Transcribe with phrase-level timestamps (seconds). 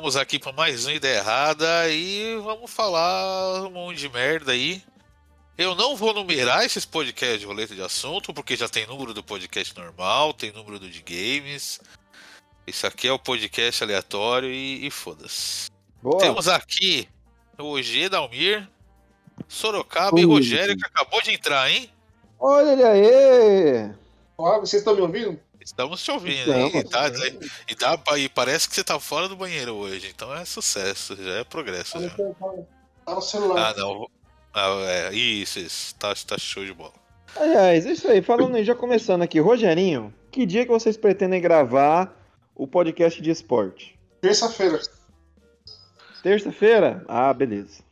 [0.00, 0.08] Opa!
[0.08, 4.82] Estamos aqui para mais uma ideia errada e vamos falar um monte de merda aí.
[5.58, 9.22] Eu não vou numerar esses podcasts de roleta de assunto, porque já tem número do
[9.22, 11.80] podcast normal, tem número do de games.
[12.66, 15.70] Isso aqui é o podcast aleatório e, e foda-se.
[16.18, 17.06] Temos aqui
[17.58, 18.66] o G Dalmir,
[19.48, 20.22] Sorocaba Ui.
[20.22, 21.90] e Rogério, que acabou de entrar, hein?
[22.38, 23.94] Olha ele aí!
[24.38, 25.38] Olá, vocês estão me ouvindo?
[25.70, 26.72] Estamos te ouvindo, hein?
[26.74, 27.08] E, tá,
[27.68, 31.34] e, tá, e parece que você tá fora do banheiro hoje, então é sucesso, já
[31.38, 31.98] é progresso.
[32.00, 32.10] Já.
[32.10, 33.70] Tá no celular.
[33.70, 34.10] Ah, não.
[34.52, 35.94] Ah, é, isso, isso.
[35.94, 36.92] Tá, tá show de bola.
[37.36, 38.20] Aliás, é isso aí.
[38.20, 42.20] Falando já começando aqui, Rogerinho, que dia que vocês pretendem gravar
[42.52, 43.96] o podcast de esporte?
[44.20, 44.80] Terça-feira.
[46.20, 47.04] Terça-feira?
[47.06, 47.84] Ah, beleza.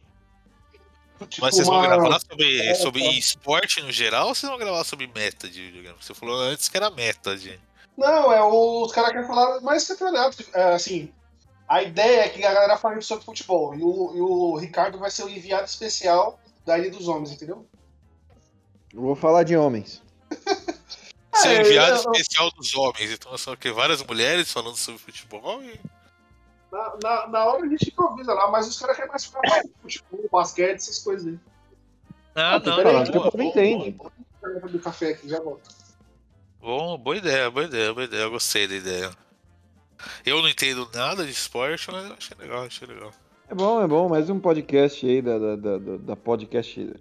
[1.26, 3.12] Tipo Mas vocês vão gravar sobre, é, sobre é.
[3.12, 5.96] esporte no geral ou vocês vão gravar sobre meta de videogame?
[6.00, 7.58] Você falou antes que era meta de.
[7.96, 10.44] Não, é os caras querem falar mais campeonato.
[10.54, 11.12] É, assim,
[11.68, 13.74] a ideia é que a galera fale sobre futebol.
[13.74, 17.66] E o, e o Ricardo vai ser o enviado especial da Ilha dos Homens, entendeu?
[18.94, 20.02] Eu vou falar de homens.
[21.34, 23.10] Ser é, enviado eu, especial dos homens.
[23.12, 25.78] Então são que várias mulheres falando sobre futebol e.
[26.70, 29.66] Na, na, na, hora a gente improvisa lá, mas os caras querem mais ficar mais
[29.80, 31.38] futebol, basquete, essas coisas aí.
[32.34, 33.98] Ah, ah não, não, não, não, não entende.
[34.70, 35.70] do café aqui, já volto.
[36.60, 38.22] Bom, boa ideia, boa ideia, boa ideia.
[38.22, 39.10] Eu gostei da ideia.
[40.24, 43.12] Eu não entendo nada de esporte, mas achei legal, achei legal.
[43.48, 44.08] É bom, é bom.
[44.08, 46.94] Mais um podcast aí da, da, da, da podcast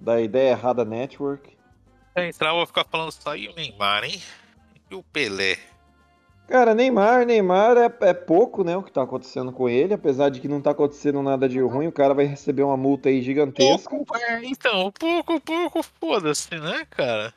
[0.00, 1.56] da Ideia Errada Network.
[2.14, 4.20] É, entrar, eu vou ficar falando só e o Neymar, hein?
[4.90, 5.58] E o Pelé.
[6.52, 10.38] Cara, Neymar, Neymar é, é pouco, né, o que tá acontecendo com ele, apesar de
[10.38, 13.88] que não tá acontecendo nada de ruim, o cara vai receber uma multa aí gigantesca.
[13.88, 17.32] Pouco, é, então, pouco, pouco, foda-se, né, cara?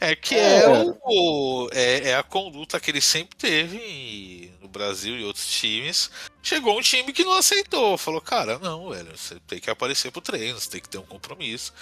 [0.00, 0.68] É que é, é,
[1.04, 6.10] o, é, é, a conduta que ele sempre teve no Brasil e outros times.
[6.42, 7.96] Chegou um time que não aceitou.
[7.96, 11.06] Falou, cara, não, velho, você tem que aparecer pro treino, você tem que ter um
[11.06, 11.72] compromisso.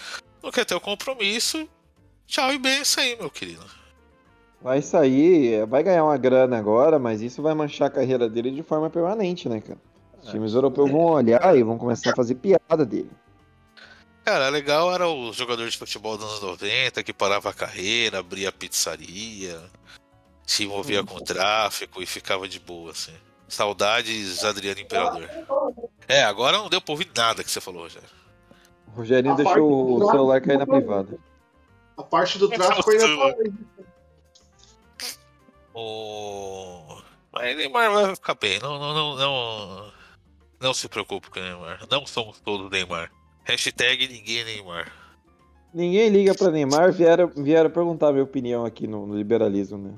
[0.42, 1.66] Não quer ter um compromisso,
[2.26, 3.65] tchau e bem isso aí, meu querido.
[4.60, 8.62] Vai sair, vai ganhar uma grana agora, mas isso vai manchar a carreira dele de
[8.62, 9.78] forma permanente, né, cara?
[10.20, 13.10] Os times europeus vão olhar e vão começar a fazer piada dele.
[14.24, 18.48] Cara, legal era os jogadores de futebol dos anos 90 que parava a carreira, abria
[18.48, 19.58] a pizzaria,
[20.47, 23.14] se envolvia com tráfico e ficava de boa, assim.
[23.48, 25.30] Saudades, Adriano Imperador.
[26.06, 28.08] É, agora não deu pra ouvir nada que você falou, Rogério.
[28.88, 31.18] O Rogerinho deixou o celular cair na privada.
[31.97, 33.06] A parte do tráfico ainda
[35.78, 37.00] O.
[37.33, 38.59] Mas Neymar vai ficar bem.
[38.59, 39.93] Não, não, não, não,
[40.61, 41.87] não se preocupe com o Neymar.
[41.89, 43.12] Não somos todos Neymar.
[43.44, 44.93] Hashtag ninguém Neymar.
[45.72, 49.94] Ninguém liga pra Neymar, vieram, vieram perguntar minha opinião aqui no, no liberalismo, né?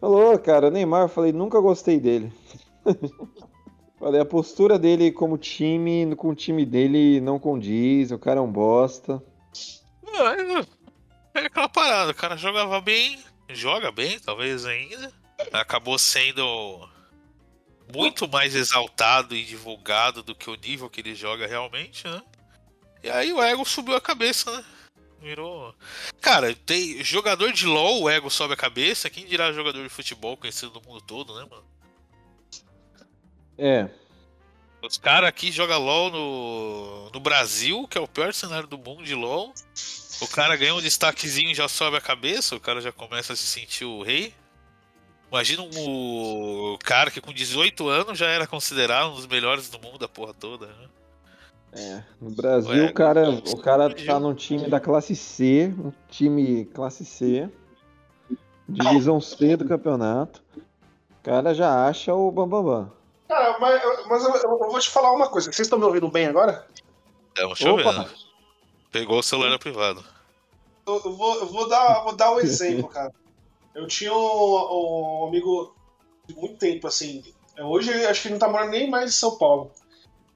[0.00, 2.32] Falou, cara, Neymar, falei, nunca gostei dele.
[3.98, 8.42] falei, a postura dele como time, com o time dele não condiz, o cara é
[8.42, 9.20] um bosta.
[11.34, 13.18] É, é aquela parada, o cara jogava bem,
[13.48, 15.23] joga bem, talvez ainda.
[15.60, 16.88] Acabou sendo
[17.92, 22.22] muito mais exaltado e divulgado do que o nível que ele joga realmente, né?
[23.02, 24.64] E aí o ego subiu a cabeça, né?
[25.20, 25.74] Virou.
[26.20, 29.08] Cara, tem jogador de LoL, o ego sobe a cabeça.
[29.08, 31.64] Quem dirá jogador de futebol conhecido no mundo todo, né, mano?
[33.56, 33.88] É.
[34.82, 39.02] Os caras aqui jogam LoL no, no Brasil, que é o pior cenário do mundo
[39.02, 39.54] de LoL.
[40.20, 43.36] O cara ganha um destaquezinho e já sobe a cabeça, o cara já começa a
[43.36, 44.34] se sentir o rei.
[45.34, 49.98] Imagina um cara que com 18 anos já era considerado um dos melhores do mundo
[49.98, 50.88] da porra toda, né?
[51.72, 55.92] É, no Brasil Ué, o cara, o cara tá num time da classe C, um
[56.08, 57.50] time classe C,
[58.68, 60.40] divisão C do campeonato.
[60.56, 62.84] O cara já acha o bambambam.
[62.84, 62.92] Bam, bam.
[63.26, 65.50] Cara, mas, mas eu, eu, vou te falar uma coisa.
[65.50, 66.64] Vocês estão me ouvindo bem agora?
[67.30, 68.08] Estamos chovendo.
[68.92, 70.04] Pegou o celular privado.
[70.86, 73.12] Eu, eu, vou, eu vou, dar, vou dar um exemplo, cara.
[73.74, 75.74] Eu tinha um, um amigo
[76.26, 77.24] de muito tempo, assim.
[77.58, 79.70] Hoje acho que ele não tá morando nem mais em São Paulo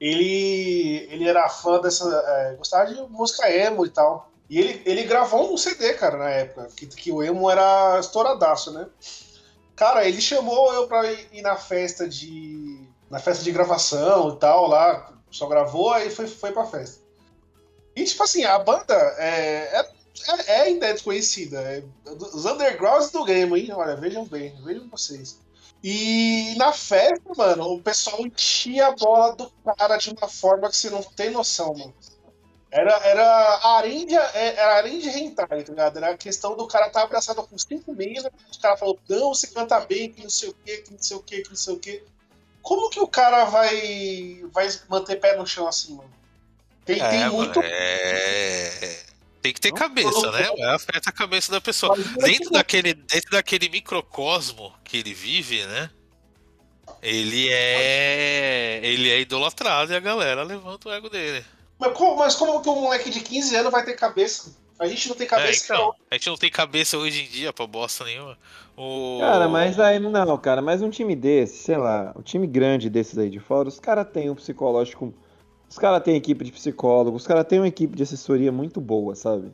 [0.00, 2.04] ele, ele era fã dessa.
[2.26, 4.30] É, gostava de música emo e tal.
[4.48, 8.72] E ele, ele gravou um CD, cara, na época, que, que o emo era estouradaço,
[8.72, 8.86] né?
[9.76, 12.86] Cara, ele chamou eu pra ir na festa de.
[13.10, 15.12] na festa de gravação e tal, lá.
[15.30, 17.02] Só gravou, aí foi, foi pra festa.
[17.94, 19.86] E, tipo assim, a banda é,
[20.26, 21.60] é, é ainda é desconhecida.
[21.60, 23.72] É, os undergrounds do game, hein?
[23.72, 25.38] Olha, vejam bem, vejam vocês.
[25.82, 30.76] E na festa, mano, o pessoal enchia a bola do cara de uma forma que
[30.76, 31.94] você não tem noção, mano.
[32.70, 35.96] Era, era arendia, é, era arendia hentai, tá ligado?
[35.96, 39.32] Era a questão do cara estar tá abraçado com cinco minas, o cara falou, não,
[39.32, 41.56] você canta bem, que não sei o que, que não sei o que, que não
[41.56, 42.02] sei o que.
[42.60, 46.18] como que o cara vai, vai manter pé no chão assim, mano?
[46.88, 47.60] Tem, É, tem muito.
[47.62, 48.77] é...
[49.40, 50.46] Tem que ter Não, cabeça, não, né?
[50.46, 50.64] não.
[50.64, 51.96] É, Afeta a cabeça da pessoa.
[51.96, 55.90] Dentro daquele, dentro daquele microcosmo que ele vive, né?
[57.02, 58.80] Ele é.
[58.82, 61.44] Ele é idolatrado e a galera levanta o ego dele.
[61.78, 64.56] Mas, como, mas como que um moleque de 15 anos vai ter cabeça?
[64.78, 67.52] A gente não tem É, cabeça, então, a gente não tem cabeça hoje em dia
[67.52, 68.38] pra bosta nenhuma.
[68.76, 69.18] O...
[69.20, 73.18] Cara, mas aí não, cara, mas um time desse, sei lá, um time grande desses
[73.18, 75.12] aí de fora, os caras têm um psicológico.
[75.68, 79.14] Os caras têm equipe de psicólogos, os caras têm uma equipe de assessoria muito boa,
[79.14, 79.52] sabe?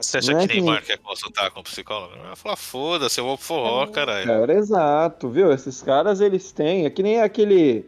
[0.00, 2.14] Você acha não é que que Neymar quer consultar com o psicólogo?
[2.22, 4.26] Vai falar, foda-se, eu vou pro forró, caralho.
[4.26, 5.52] Cara, exato, viu?
[5.52, 6.84] Esses caras, eles têm.
[6.86, 7.84] É que nem aquele.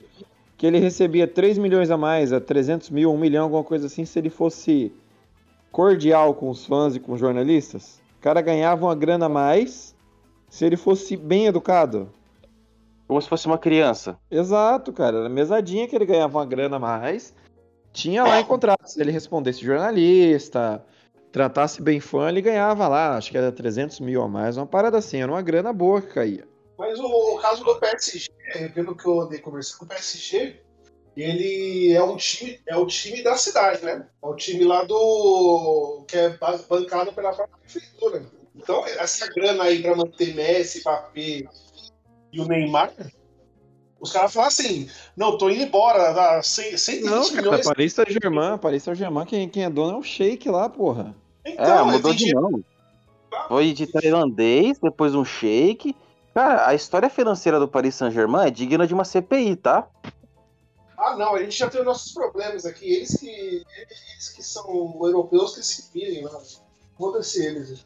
[0.56, 4.04] Que ele recebia 3 milhões a mais, a 300 mil, 1 milhão, alguma coisa assim,
[4.04, 4.92] se ele fosse
[5.70, 8.00] cordial com os fãs e com os jornalistas.
[8.18, 9.94] O cara ganhava uma grana a mais
[10.48, 12.08] se ele fosse bem educado.
[13.06, 14.18] Como se fosse uma criança.
[14.30, 15.18] Exato, cara.
[15.18, 17.34] Era mesadinha que ele ganhava uma grana a mais.
[17.92, 18.86] Tinha lá em contrato.
[18.86, 20.84] Se ele respondesse jornalista,
[21.30, 24.98] tratasse bem fã, ele ganhava lá, acho que era 300 mil a mais, uma parada
[24.98, 26.46] assim, era uma grana boa que caía.
[26.78, 28.28] Mas o, o caso do PSG,
[28.74, 30.60] pelo que eu andei conversando com o PSG,
[31.16, 34.06] ele é um time, é o time da cidade, né?
[34.22, 36.04] É o time lá do.
[36.08, 38.24] que é ba- bancado pela própria prefeitura.
[38.56, 41.44] Então, essa grana aí pra manter Messi, Mbappé
[42.32, 42.92] e o Neymar,
[44.00, 47.66] os caras falam assim: não, tô indo embora, dá 100 120 Não, cara, milhões.
[47.66, 51.14] Paris Saint-Germain, Paris Saint-Germain, quem, quem é dono é o Sheik lá, porra.
[51.44, 52.64] Então, é, mudou de dinheiro nome.
[53.48, 55.96] Foi de tailandês, depois um shake.
[56.34, 59.88] Cara, a história financeira do Paris Saint-Germain é digna de uma CPI, tá?
[60.96, 62.90] Ah, não, a gente já tem os nossos problemas aqui.
[62.92, 66.40] Eles que, eles que são europeus que se virem lá.
[66.96, 67.84] Foda-se eles.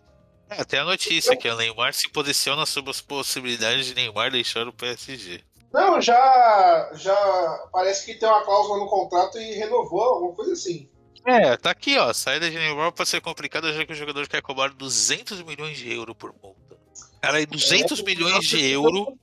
[0.48, 4.68] É, tem a notícia que o Neymar se posiciona sobre as possibilidades de Neymar deixar
[4.68, 5.42] o PSG.
[5.72, 10.88] Não, já, já parece que tem uma cláusula no contrato e renovou, alguma coisa assim.
[11.26, 12.12] É, tá aqui, ó.
[12.12, 15.92] Saída de Neymar pode ser complicada já que o jogador quer cobrar 200 milhões de
[15.92, 16.78] euros por multa.
[17.20, 19.14] Cara, e 200 milhões de euros.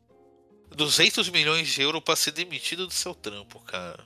[0.75, 4.03] 200 milhões de euros pra ser demitido do seu trampo, cara.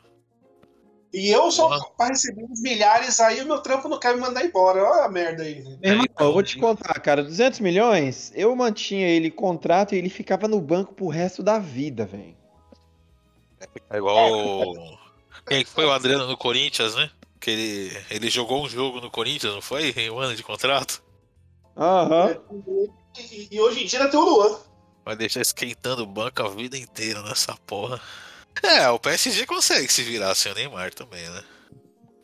[1.17, 1.67] E eu só
[1.97, 4.83] pra receber uns milhares aí, o meu trampo não quer me mandar embora.
[4.83, 5.63] Olha a merda aí.
[5.63, 5.77] né?
[5.81, 10.47] Irmão, eu vou te contar, cara, 200 milhões, eu mantinha ele contrato e ele ficava
[10.47, 12.37] no banco pro resto da vida, velho.
[13.89, 14.75] É igual.
[15.47, 17.09] Quem que foi o Adriano no Corinthians, né?
[17.39, 19.89] Que ele, ele jogou um jogo no Corinthians, não foi?
[19.97, 21.01] Em um ano de contrato?
[21.75, 22.37] Aham.
[23.17, 24.59] E, e hoje em dia ainda tem o Luan.
[25.03, 27.99] Vai deixar esquentando o banco a vida inteira nessa porra.
[28.63, 31.43] É, o PSG consegue se virar sem o Neymar também, né?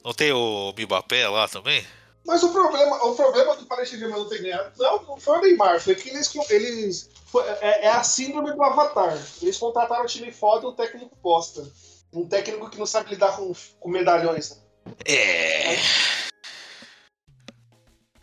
[0.04, 1.86] Não tem o Mbappé lá também?
[2.26, 5.42] Mas o problema, o problema do Paris Saint-Germain não ter ganhado não, não foi o
[5.42, 6.34] Neymar, foi que eles.
[6.50, 9.18] eles foi- é, é a síndrome do Avatar.
[9.42, 11.70] Eles contrataram um time foda e um técnico bosta.
[12.14, 14.62] Um técnico que não sabe lidar com, com medalhões.
[15.06, 15.76] É.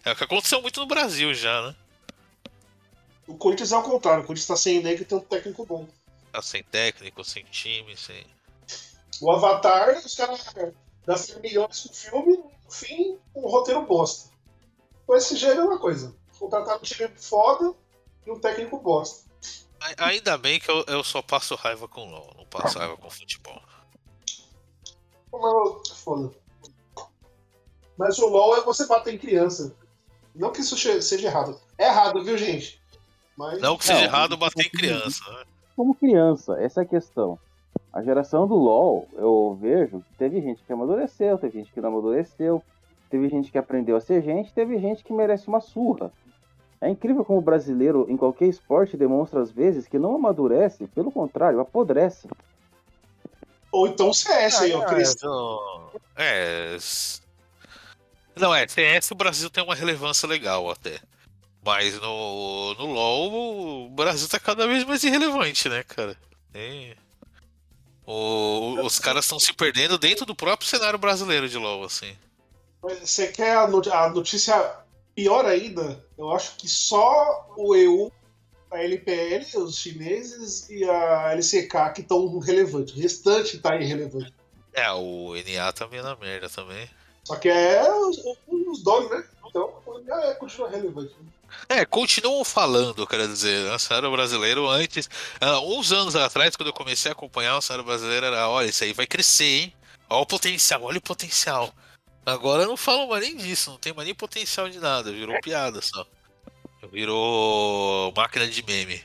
[0.05, 1.77] É o que aconteceu muito no Brasil já, né?
[3.27, 5.87] O Corinthians é o contrário, o Corinthians tá sem negro e tem um técnico bom.
[6.33, 8.25] Tá sem técnico, sem time, sem.
[9.21, 10.45] O Avatar, os caras
[11.07, 14.31] gastam milhões com filme, no fim, um roteiro bosta.
[15.07, 16.15] O SG é a mesma coisa.
[16.39, 17.75] Contrataram um time foda
[18.27, 19.29] e um técnico bosta.
[19.99, 23.61] Ainda bem que eu, eu só passo raiva com LOL, não passo raiva com futebol.
[25.33, 26.31] Mas, foda.
[27.97, 29.75] Mas o LoL é você bater em criança.
[30.35, 31.61] Não que isso seja errado.
[31.77, 32.81] É errado, viu, gente?
[33.37, 33.61] Mas.
[33.61, 35.45] Não que seja Não, errado bater em criança, né?
[35.81, 37.39] Como criança, essa é a questão.
[37.91, 41.89] A geração do LoL, eu vejo que teve gente que amadureceu, teve gente que não
[41.89, 42.63] amadureceu,
[43.09, 46.13] teve gente que aprendeu a ser gente, teve gente que merece uma surra.
[46.83, 51.11] É incrível como o brasileiro, em qualquer esporte, demonstra às vezes que não amadurece, pelo
[51.11, 52.29] contrário, apodrece.
[53.73, 54.83] Ou então o CS aí, ó.
[54.83, 55.17] Ah, Cris.
[55.23, 55.91] não.
[56.15, 56.77] É.
[58.37, 61.01] Não, é, CS o Brasil tem uma relevância legal até.
[61.65, 66.17] Mas no, no LoL o Brasil tá cada vez mais irrelevante, né, cara?
[66.55, 66.97] É.
[68.07, 72.17] O- os caras estão se perdendo dentro do próprio cenário brasileiro de LoL, assim.
[72.83, 74.75] Você quer a, not- a notícia
[75.15, 76.03] pior ainda?
[76.17, 78.11] Eu acho que só o EU,
[78.71, 82.95] a LPL, os chineses e a LCK que estão relevantes.
[82.95, 84.33] O restante tá irrelevante.
[84.73, 86.89] É, o NA tá meio na merda também.
[87.25, 88.17] Só que é os,
[88.49, 89.25] os donos, né?
[89.47, 89.73] Então,
[90.23, 91.15] é, continua relevante.
[91.69, 93.75] É, continuam falando, quero dizer, né?
[93.75, 95.09] o cenário brasileiro antes.
[95.41, 98.85] ah, uns anos atrás, quando eu comecei a acompanhar o cenário brasileiro, era: olha, isso
[98.85, 99.75] aí vai crescer, hein?
[100.09, 101.73] Olha o potencial, olha o potencial.
[102.27, 105.81] Agora não falam mais nem disso, não tem mais nem potencial de nada, virou piada
[105.81, 106.07] só.
[106.93, 109.05] Virou máquina de meme.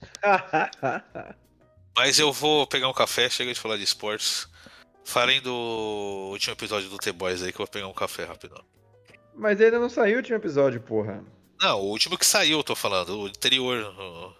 [1.96, 4.48] Mas eu vou pegar um café, chega de falar de esportes.
[5.04, 8.62] Falem do último episódio do T-Boys aí que eu vou pegar um café rapidão.
[9.38, 11.22] Mas ainda não saiu o último episódio, porra.
[11.60, 13.94] Não, o último que saiu, eu tô falando, o anterior.
[13.98, 14.32] o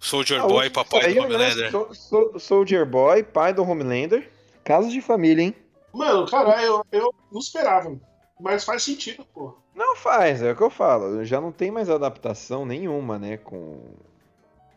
[0.00, 1.26] Soldier Ah, o Boy, papai do saiu, né?
[1.26, 1.70] Homelander.
[1.70, 4.30] So- so- Soldier Boy, pai do Homelander.
[4.64, 5.54] Casos de família, hein?
[5.92, 7.96] Mano, caralho, eu, eu não esperava.
[8.40, 9.54] Mas faz sentido, pô.
[9.74, 11.24] Não faz, é o que eu falo.
[11.24, 13.36] Já não tem mais adaptação nenhuma, né?
[13.38, 13.80] Com.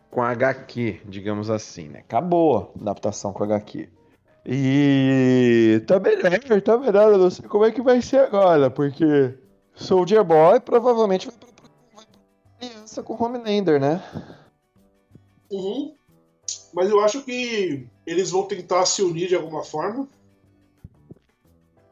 [0.10, 2.00] Com HQ, digamos assim, né?
[2.00, 3.88] Acabou a adaptação com HQ.
[4.52, 5.84] E.
[5.86, 7.12] Tá melhor, tá melhor.
[7.12, 9.36] Eu não sei como é que vai ser agora, porque.
[9.76, 11.48] Soldier Boy provavelmente vai pra,
[11.96, 14.04] vai pra aliança com o Homelander, né?
[15.52, 15.94] Uhum.
[16.74, 20.08] Mas eu acho que eles vão tentar se unir de alguma forma.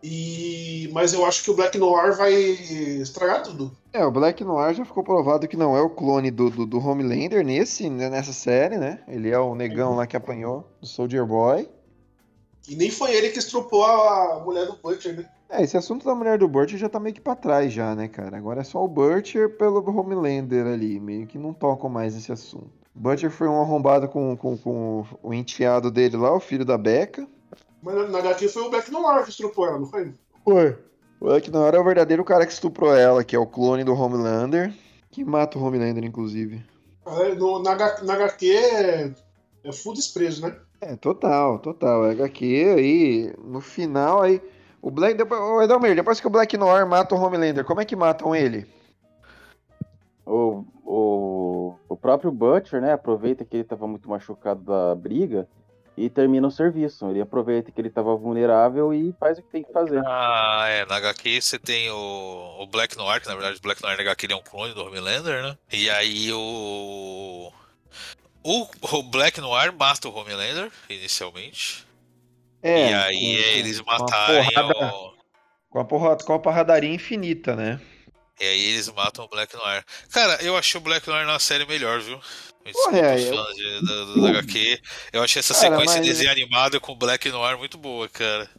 [0.02, 3.72] E mas eu acho que o Black Noir vai estragar tudo.
[3.94, 6.80] É, o Black Noir já ficou provado que não é o clone do, do, do
[6.80, 9.00] Homelander nesse, né, nessa série, né?
[9.08, 11.68] Ele é o negão lá que apanhou do Soldier Boy.
[12.68, 15.26] E nem foi ele que estrupou a mulher do Butcher, né?
[15.50, 18.08] É, esse assunto da mulher do Butcher já tá meio que pra trás já, né,
[18.10, 18.36] cara?
[18.38, 22.70] Agora é só o Butcher pelo Homelander ali, meio que não tocam mais esse assunto.
[22.94, 27.26] Butcher foi um arrombado com, com, com o enteado dele lá, o filho da Becca.
[27.82, 30.14] Mas na- HQ foi o Black Noir que estrupou ela, não foi?
[30.44, 30.78] Foi.
[31.22, 33.94] O Black Noir é o verdadeiro cara que estuprou ela, que é o clone do
[33.94, 34.74] Homelander,
[35.10, 36.62] que mata o Homelander, inclusive.
[37.06, 39.14] Ah, no- Na, na HQ é,
[39.64, 40.56] é full desprezo, né?
[40.80, 42.06] É, total, total.
[42.06, 44.42] É HQ aí, no final aí.
[44.82, 45.18] O Black.
[45.18, 48.36] Depois, ô, Edelmir, depois que o Black Noir mata o Homelander, como é que matam
[48.36, 48.68] ele?
[50.26, 55.48] O, o, o próprio Butcher, né, aproveita que ele estava muito machucado da briga
[55.98, 57.10] e termina o serviço.
[57.10, 60.02] Ele aproveita que ele estava vulnerável e faz o que tem que fazer.
[60.06, 63.82] Ah, é, na HQ você tem o, o Black Noir, que na verdade o Black
[63.82, 65.58] Noir na HQ ele é um clone do Homelander, né?
[65.74, 67.52] E aí o.
[68.50, 68.66] O,
[68.98, 71.86] o Black Noir mata o Homelander, inicialmente.
[72.63, 75.18] É, e aí com- eles com a matarem porrada- o.
[75.70, 77.80] Com a, porra, com a porradaria infinita, né?
[78.39, 79.84] E aí eles matam o Black Noir.
[80.12, 82.18] Cara, eu achei o Black Noir na série melhor, viu?
[82.66, 84.82] Me Porra, desculpa é, os eu- fãs de- da, da- da HQ.
[85.13, 88.50] Eu achei essa Cara, sequência de desenho animado com o Black Noir muito boa, cara.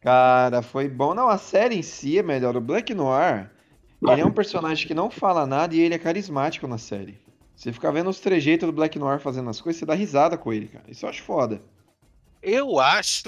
[0.00, 1.14] Cara, foi bom.
[1.14, 2.56] Não, a série em si é melhor.
[2.56, 3.50] O Black Noir,
[4.02, 7.18] ele é um personagem que não fala nada e ele é carismático na série.
[7.62, 10.52] Você fica vendo os trejeitos do Black Noir fazendo as coisas, você dá risada com
[10.52, 10.84] ele, cara.
[10.88, 11.62] Isso eu acho foda.
[12.42, 13.22] Eu acho.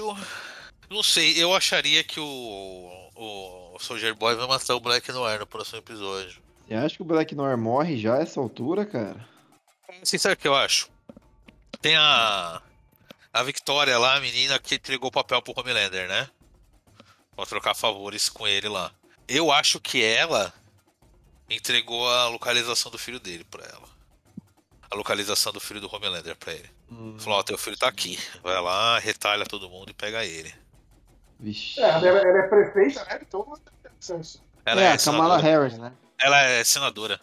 [0.89, 3.09] Não sei, eu acharia que o.
[3.15, 6.41] O Soldier Boy vai matar o Black Noir no próximo episódio.
[6.67, 9.25] Você acha que o Black Noir morre já a essa altura, cara?
[10.01, 10.89] Assim, sabe o que eu acho?
[11.79, 12.61] Tem a.
[13.31, 16.29] A Victoria lá, a menina que entregou o papel pro Homelander, né?
[17.37, 18.91] Pra trocar favores com ele lá.
[19.29, 20.53] Eu acho que ela
[21.49, 23.94] entregou a localização do filho dele pra ela.
[24.89, 26.69] A localização do filho do Homelander pra ele.
[27.19, 28.19] Falou, ó, teu filho tá aqui.
[28.43, 30.53] Vai lá, retalha todo mundo e pega ele.
[31.39, 31.79] Vixe.
[31.81, 33.19] É, ela é, ela é prefeita, né?
[33.21, 33.53] Então.
[34.65, 35.41] Ela é, é, a Kamala senadora.
[35.41, 35.91] Harris, né?
[36.19, 37.19] Ela é senadora.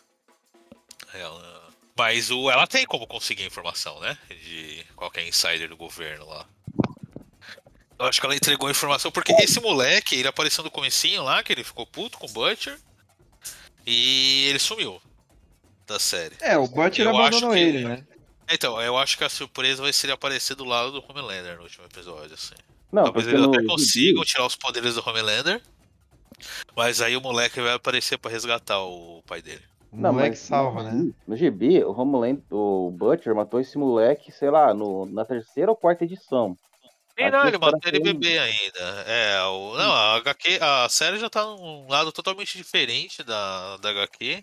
[1.15, 1.63] Ela-
[1.97, 4.19] Mas o, ela tem como conseguir a informação, né?
[4.29, 6.47] De qualquer insider do governo lá.
[7.99, 11.43] Eu acho que ela entregou a informação, porque esse moleque, ele apareceu no comecinho lá,
[11.43, 12.77] que ele ficou puto com o Butcher.
[13.87, 15.01] E ele sumiu
[15.93, 16.35] da série.
[16.41, 18.05] É, o Butcher Eu abandonou acho que- ele, né?
[18.51, 21.63] Então, eu acho que a surpresa vai ser ele aparecer do lado do Homelander no
[21.63, 22.55] último episódio, assim.
[22.93, 25.63] Não, Talvez eles até consigam tirar os poderes do Homelander.
[26.77, 29.63] Mas aí o moleque vai aparecer pra resgatar o pai dele.
[29.91, 31.13] O Não, moleque mas salva, no, né?
[31.27, 35.77] No GB, o Homeland, o Butcher matou esse moleque, sei lá, no, na terceira ou
[35.77, 36.57] quarta edição.
[37.17, 38.81] Aqui não, ele matou ele bebê ainda.
[39.07, 43.91] É, o, não, a HQ, a série já tá num lado totalmente diferente da, da
[43.91, 44.43] HQ.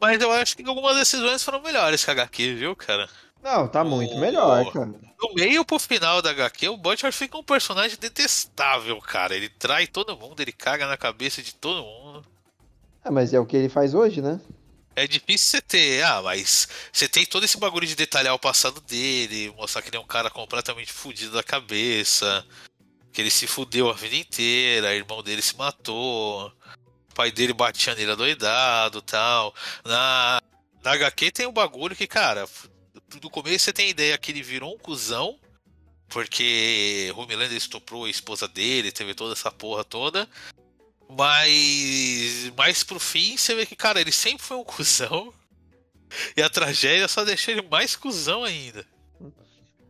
[0.00, 3.08] Mas eu acho que algumas decisões foram melhores que a HQ, viu, cara?
[3.42, 4.86] Não, tá muito O- melhor, cara.
[5.18, 9.34] Do meio pro final da HQ, o Butcher fica um personagem detestável, cara.
[9.34, 12.24] Ele trai todo mundo, ele caga na cabeça de todo mundo.
[13.04, 14.40] Ah, mas é o que ele faz hoje, né?
[14.94, 18.80] É difícil você ter, ah, mas você tem todo esse bagulho de detalhar o passado
[18.80, 22.44] dele, mostrar que ele é um cara completamente fudido da cabeça,
[23.12, 26.52] que ele se fudeu a vida inteira, irmão dele se matou,
[27.18, 29.52] pai dele batia nele adoidado tal.
[29.84, 30.40] Na,
[30.84, 32.46] na HQ tem um bagulho que, cara,
[33.20, 35.36] do começo você tem ideia que ele virou um cuzão,
[36.08, 40.28] porque Homelander estuprou a esposa dele, teve toda essa porra toda.
[41.10, 45.34] Mas mais pro fim você vê que, cara, ele sempre foi um cuzão.
[46.36, 48.86] E a tragédia só deixou ele mais cuzão ainda.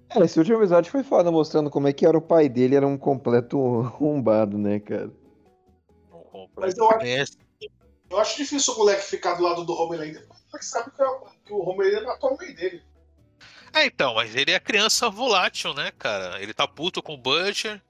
[0.08, 2.86] É, esse último episódio foi foda, mostrando como é que era o pai dele, era
[2.86, 5.10] um completo arrombado, né, cara?
[6.56, 7.24] Mas eu acho- É,
[8.10, 11.52] Eu acho difícil o moleque ficar do lado do Homelander, porque sabe que, é- que
[11.52, 12.82] o Homelander matou a mãe dele.
[13.74, 16.40] É, então, mas ele é criança volátil, né, cara?
[16.42, 17.82] Ele tá puto com o Butcher.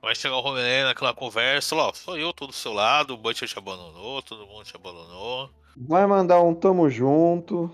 [0.00, 3.48] Vai chegar o Homelander naquela conversa, ó, sou eu, tô do seu lado, o Butcher
[3.48, 5.50] te abandonou, todo mundo te abandonou.
[5.76, 7.68] Vai mandar um tamo junto.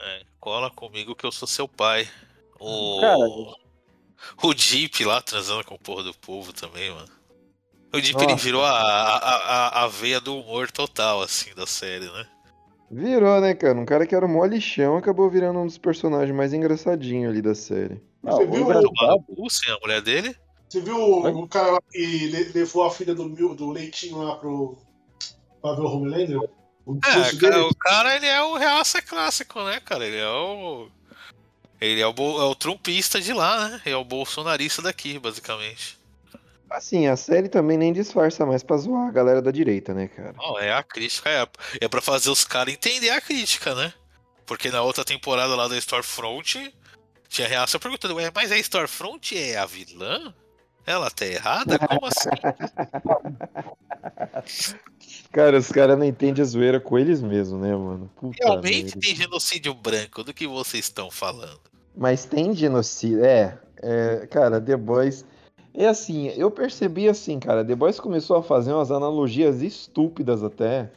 [0.00, 2.08] É, cola comigo que eu sou seu pai.
[2.58, 3.00] O.
[3.02, 3.18] Cara,
[4.42, 7.08] O Jeep lá transando com o porra do povo também, mano.
[7.92, 8.36] O Nossa.
[8.36, 12.26] virou a, a, a, a veia do humor total, assim, da série, né?
[12.90, 13.78] Virou, né, cara?
[13.78, 17.54] Um cara que era mó lixão acabou virando um dos personagens mais engraçadinhos ali da
[17.54, 18.00] série.
[18.22, 20.34] não, Você o viu O Lucy, a mulher dele.
[20.68, 24.18] Você viu o, o cara lá que le- levou a filha do, Mil- do Leitinho
[24.18, 24.78] lá pro.
[25.62, 26.40] pra ver o Homelander?
[26.86, 30.04] O É, cara, o cara, ele é o reaça clássico, né, cara?
[30.06, 30.88] Ele é o.
[31.80, 33.82] Ele é o, é o trumpista de lá, né?
[33.86, 35.99] Ele é o bolsonarista daqui, basicamente.
[36.70, 40.34] Assim, a série também nem disfarça mais pra zoar a galera da direita, né, cara?
[40.36, 41.46] Não, é a crítica, é,
[41.80, 43.92] é pra fazer os caras entender a crítica, né?
[44.46, 46.72] Porque na outra temporada lá da Storefront,
[47.28, 50.32] tinha reaça perguntando, Ué, mas a Storefront é a vilã?
[50.86, 51.78] Ela tá errada?
[51.78, 52.30] Como assim?
[55.32, 58.10] Cara, os caras não entendem a zoeira com eles mesmos, né, mano?
[58.16, 59.00] Puta Realmente merda.
[59.00, 61.60] tem genocídio branco do que vocês estão falando.
[61.96, 63.24] Mas tem genocídio.
[63.24, 65.24] É, é, cara, The Boys.
[65.72, 70.90] É assim, eu percebi assim, cara, The Boys começou a fazer umas analogias estúpidas até.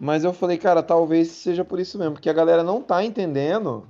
[0.00, 3.88] Mas eu falei, cara, talvez seja por isso mesmo, porque a galera não tá entendendo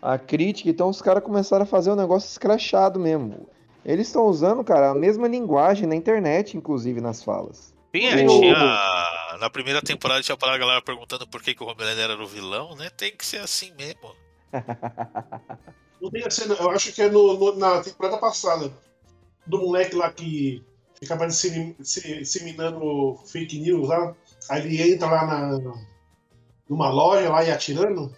[0.00, 3.48] a crítica, então os caras começaram a fazer um negócio escrachado mesmo.
[3.84, 7.74] Eles estão usando, cara, a mesma linguagem na internet, inclusive, nas falas.
[7.92, 12.04] Tinha, O- tinha- na primeira temporada tinha a galera perguntando por que, que o Homelander
[12.10, 12.90] era o vilão, né?
[12.90, 14.14] Tem que ser assim mesmo.
[16.00, 18.70] Não tem a cena, eu acho que é no, no- na temporada passada.
[19.48, 20.62] Do moleque lá que
[21.00, 24.14] ficava dissemi- se- disseminando fake news lá.
[24.48, 25.58] Aí ele entra lá na,
[26.68, 28.14] numa loja lá e atirando.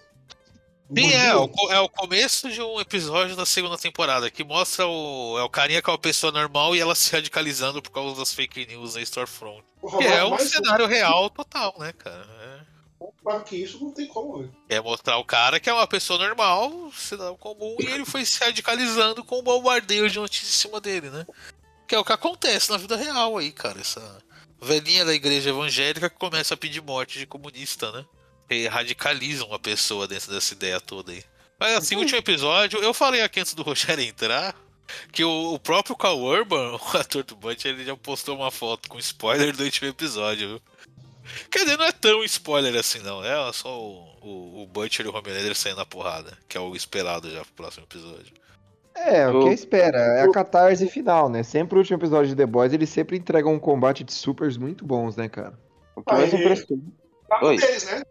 [0.97, 1.29] Sim, é,
[1.75, 5.81] é o começo de um episódio da segunda temporada que mostra o, é o carinha
[5.81, 9.03] que é uma pessoa normal e ela se radicalizando por causa das fake news na
[9.03, 9.63] Storefront.
[9.81, 12.27] Porra, Que é um cenário real total, né, cara?
[13.01, 13.07] É.
[13.23, 14.55] claro que isso não tem como, velho.
[14.69, 18.43] É mostrar o cara que é uma pessoa normal, cidadão comum, e ele foi se
[18.43, 21.27] radicalizando com o bombardeio de notícia em cima dele, né?
[21.87, 23.81] Que é o que acontece na vida real aí, cara.
[23.81, 24.23] Essa
[24.61, 28.05] velhinha da igreja evangélica que começa a pedir morte de comunista, né?
[28.51, 31.25] E radicaliza uma pessoa dentro dessa ideia toda aí.
[31.59, 34.55] Mas assim, o último episódio, eu falei aqui antes do Rogério entrar.
[35.13, 38.99] Que o, próprio Cal Urban, o ator do Butcher, ele já postou uma foto com
[38.99, 40.63] spoiler do último episódio, viu?
[41.51, 43.25] Quer dizer, não é tão spoiler assim, não.
[43.25, 46.75] É só o, o, o Butcher e o Homelander saindo na porrada, que é o
[46.75, 48.33] esperado já pro próximo episódio.
[48.95, 51.43] É, o que espera, é a catarse final, né?
[51.43, 54.85] Sempre o último episódio de The Boys, eles sempre entregam um combate de supers muito
[54.85, 55.59] bons, né, cara?
[55.97, 56.83] O que mais impressiona.
[57.43, 57.57] Oi.
[57.57, 58.03] deles, né?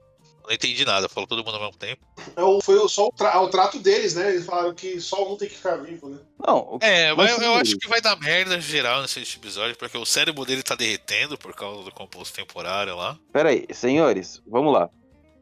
[0.50, 2.02] Não entendi nada, falou todo mundo ao mesmo tempo.
[2.36, 4.32] É foi só o, tra- o trato deles, né?
[4.32, 6.18] Eles falaram que só um tem que ficar vivo, né?
[6.44, 9.96] Não, o- É, mas eu, eu acho que vai dar merda geral nesse episódio, porque
[9.96, 13.16] o cérebro dele tá derretendo por causa do composto temporário lá.
[13.32, 14.90] Pera aí, senhores, vamos lá.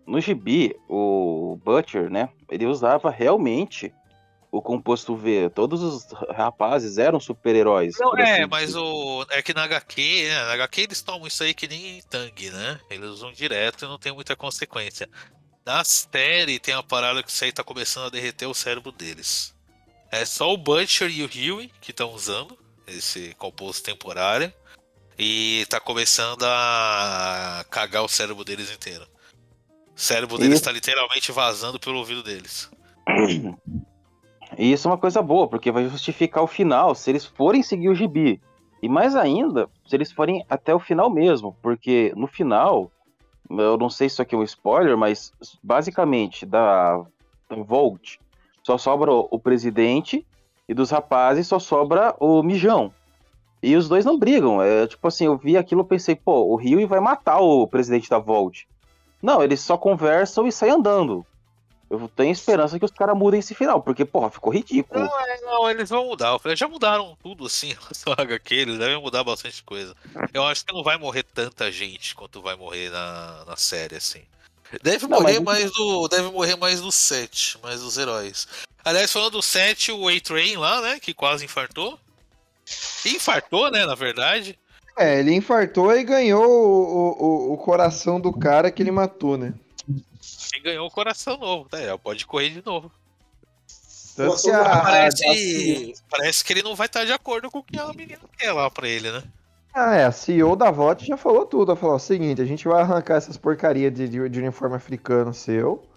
[0.05, 2.27] No gibi, o Butcher, né?
[2.51, 3.93] Ele usava realmente
[4.51, 5.49] o composto V.
[5.49, 7.95] Todos os rapazes eram super-heróis.
[7.99, 8.79] Não, é, assim mas dizer.
[8.79, 9.25] o.
[9.29, 10.45] É que na HQ, né?
[10.45, 12.79] Na HQ eles tomam isso aí que nem Tang, né?
[12.89, 15.09] Eles usam direto e não tem muita consequência.
[15.65, 19.53] Na série tem uma parada que isso aí tá começando a derreter o cérebro deles.
[20.09, 22.57] É só o Butcher e o Huey que estão usando
[22.87, 24.51] esse composto temporário.
[25.19, 29.05] E tá começando a cagar o cérebro deles inteiro.
[29.95, 32.69] O cérebro deles E- tá literalmente vazando pelo ouvido deles.
[34.57, 37.89] E isso é uma coisa boa, porque vai justificar o final, se eles forem seguir
[37.89, 38.41] o gibi.
[38.81, 42.91] E mais ainda, se eles forem até o final mesmo, porque no final,
[43.49, 45.31] eu não sei se isso aqui é um spoiler, mas
[45.63, 47.03] basicamente da,
[47.49, 48.17] Volt
[48.63, 50.25] só sobra o, o presidente
[50.67, 52.91] e dos rapazes só sobra o Mijão.
[53.61, 54.61] E os dois não brigam.
[54.61, 58.09] É tipo assim, eu vi aquilo e pensei, pô, o Rio vai matar o presidente
[58.09, 58.63] da Volt.
[59.21, 61.25] Não, eles só conversam e saem andando.
[61.89, 64.99] Eu tenho esperança que os caras mudem esse final, porque, porra, ficou ridículo.
[65.05, 66.29] Não, é, não, eles vão mudar.
[66.33, 67.73] Eu falei, já mudaram tudo assim,
[68.17, 69.95] à HQ, eles devem mudar bastante coisa.
[70.33, 74.21] Eu acho que não vai morrer tanta gente quanto vai morrer na, na série, assim.
[74.83, 76.07] Deve Não, morrer mas- mais do.
[76.09, 78.45] Deve morrer mais do 7, mais dos heróis.
[78.83, 80.99] Aliás, falando do 7, o A-Train lá, né?
[80.99, 81.97] Que quase infartou.
[83.05, 84.59] Infartou, né, na verdade.
[84.97, 89.53] É, ele infartou e ganhou o, o, o coração do cara que ele matou, né?
[90.55, 91.79] E ganhou o coração novo, tá?
[91.79, 92.91] É, pode correr de novo.
[94.15, 97.63] Tanto que Nossa, a, Parece, parece que ele não vai estar de acordo com o
[97.63, 99.23] que a menina quer lá pra ele, né?
[99.73, 101.71] Ah, é, a CEO da VOT já falou tudo.
[101.71, 105.33] Ela falou: "Ó, seguinte, a gente vai arrancar essas porcarias de, de, de uniforme africano
[105.35, 105.87] seu.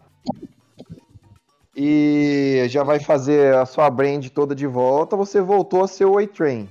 [1.75, 6.05] E você já vai fazer a sua brand toda de volta, você voltou a ser
[6.05, 6.69] o A-Train.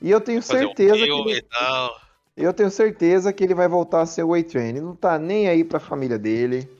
[0.00, 1.42] E eu tenho Fazer um certeza que ele,
[2.36, 4.68] e eu tenho certeza que ele vai voltar a ser o A-Train.
[4.68, 6.70] Ele não tá nem aí pra família dele.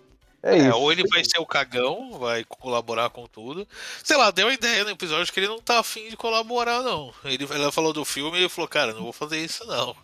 [0.46, 0.76] É, É, isso.
[0.78, 3.66] ou ele vai ser o cagão, vai colaborar com tudo.
[4.04, 7.12] Sei lá, deu a ideia no episódio que ele não tá afim de colaborar, não.
[7.24, 9.96] Ele, ela falou do filme e ele falou, cara, não vou fazer isso, não.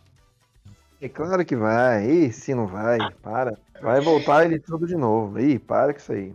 [1.00, 2.04] É claro que vai.
[2.10, 3.56] Ih, se não vai, para.
[3.80, 5.38] Vai voltar ele tudo de novo.
[5.40, 6.32] Ih, para com isso aí.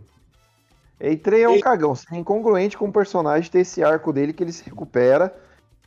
[1.00, 1.94] A-Train é um E- cagão.
[1.94, 5.34] Seria incongruente com o personagem ter esse arco dele que ele se recupera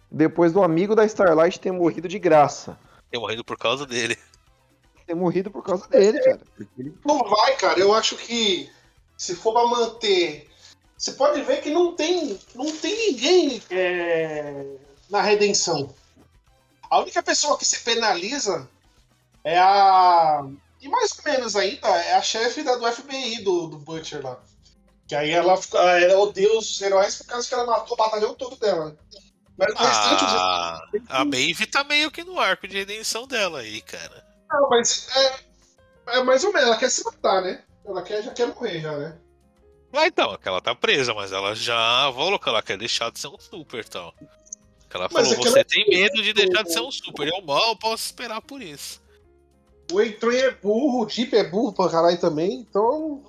[0.10, 2.78] depois do amigo da Starlight ter morrido de graça.
[3.12, 4.18] Eu morrendo por causa dele.
[5.06, 6.42] Ter morrido por causa dele, cara.
[6.56, 7.80] Porque ele Não vai, cara.
[7.80, 8.70] Eu acho que
[9.18, 10.50] se for pra manter.
[10.98, 14.66] Você pode ver que não tem, não tem ninguém é,
[15.10, 15.94] na redenção.
[16.90, 18.70] A única pessoa que se penaliza
[19.44, 20.46] é a.
[20.80, 24.40] E mais ou menos ainda, é a chefe da, do FBI do, do Butcher lá.
[25.08, 28.56] Que aí ela, ela odeia os heróis por causa que ela matou o batalhão todo
[28.56, 28.98] dela.
[29.58, 30.24] Mas o restante.
[30.28, 34.31] Ah, a Maeve tá meio que no arco de redenção dela aí, cara.
[34.52, 37.62] Não, mas é, é mais ou menos, ela quer se matar, né?
[37.86, 39.18] Ela quer, já quer morrer, já, né?
[39.94, 43.20] Ah, então, que ela tá presa, mas ela já falou que ela quer deixar de
[43.20, 44.14] ser um super, tal.
[44.90, 47.28] Que ela falou, é que você ela- tem medo de deixar de ser um super.
[47.28, 49.02] Eu mal posso esperar por isso.
[49.92, 53.22] O Eitran é burro, o Jeep é burro pra caralho também, então.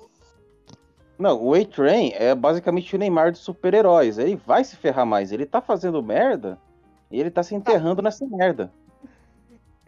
[1.19, 4.17] Não, o A-Train é basicamente o Neymar dos super-heróis.
[4.17, 5.31] Ele vai se ferrar mais.
[5.31, 6.57] Ele tá fazendo merda
[7.11, 8.71] e ele tá se enterrando nessa merda.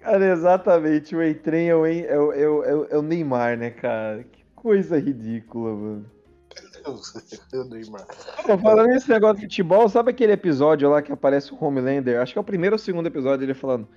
[0.05, 1.15] Cara, exatamente.
[1.15, 4.23] O A-Train é o, é, o, é, o, é o- é o Neymar, né, cara?
[4.23, 6.05] Que coisa ridícula, mano.
[7.71, 8.05] Neymar.
[8.45, 12.21] Pô, falando nesse negócio de futebol, sabe aquele episódio lá que aparece o Homelander?
[12.21, 13.87] Acho que é o primeiro ou segundo episódio ele falando: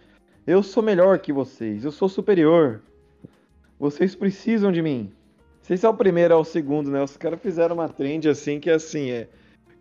[0.47, 2.81] Eu sou melhor que vocês, eu sou superior.
[3.79, 5.13] Vocês precisam de mim.
[5.59, 7.03] Não sei se é o primeiro ou o segundo, né?
[7.03, 9.29] Os caras fizeram uma trend assim que é assim: é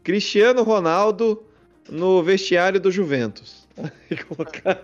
[0.04, 1.42] Cristiano Ronaldo
[1.90, 3.66] no vestiário do Juventus.
[4.12, 4.82] E colocaram-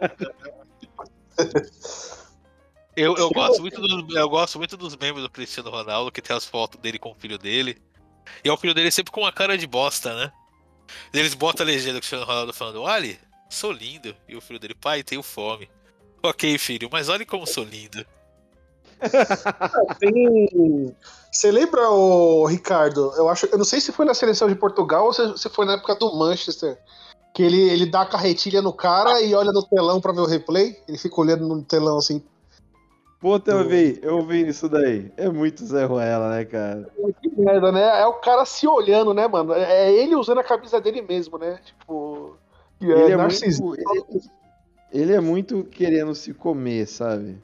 [2.95, 6.35] Eu, eu, gosto muito dos, eu gosto muito dos membros do Cristiano Ronaldo, que tem
[6.35, 7.81] as fotos dele com o filho dele.
[8.43, 10.31] E é o filho dele sempre com uma cara de bosta, né?
[11.11, 13.17] Eles botam a legenda do Cristiano Ronaldo falando, olha,
[13.49, 14.15] sou lindo.
[14.27, 15.69] E o filho dele, pai, tenho fome.
[16.21, 18.05] Ok, filho, mas olhe como sou lindo.
[19.99, 20.95] Tem.
[21.31, 23.11] Você lembra, o Ricardo?
[23.17, 25.73] Eu acho, eu não sei se foi na seleção de Portugal ou se foi na
[25.73, 26.77] época do Manchester.
[27.33, 30.27] Que ele, ele dá a carretilha no cara e olha no telão pra ver o
[30.27, 30.77] replay.
[30.87, 32.21] Ele fica olhando no telão assim.
[33.19, 35.09] Puta, eu vi, eu vi isso daí.
[35.15, 36.91] É muito Zé Ruela, né, cara?
[37.21, 38.01] Que merda, né?
[38.01, 39.53] É o cara se olhando, né, mano?
[39.53, 41.57] É ele usando a camisa dele mesmo, né?
[41.63, 42.35] Tipo.
[42.81, 44.21] Ele é, é, muito, ele,
[44.91, 47.41] ele é muito querendo se comer, sabe?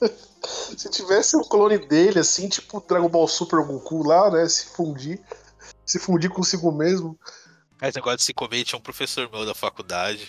[0.46, 4.48] Se tivesse um clone dele, assim, tipo Dragon Ball Super Goku lá, né?
[4.48, 5.20] Se fundir.
[5.84, 7.18] Se fundir consigo mesmo.
[7.80, 10.26] Esse negócio de se comer, tinha um professor meu da faculdade,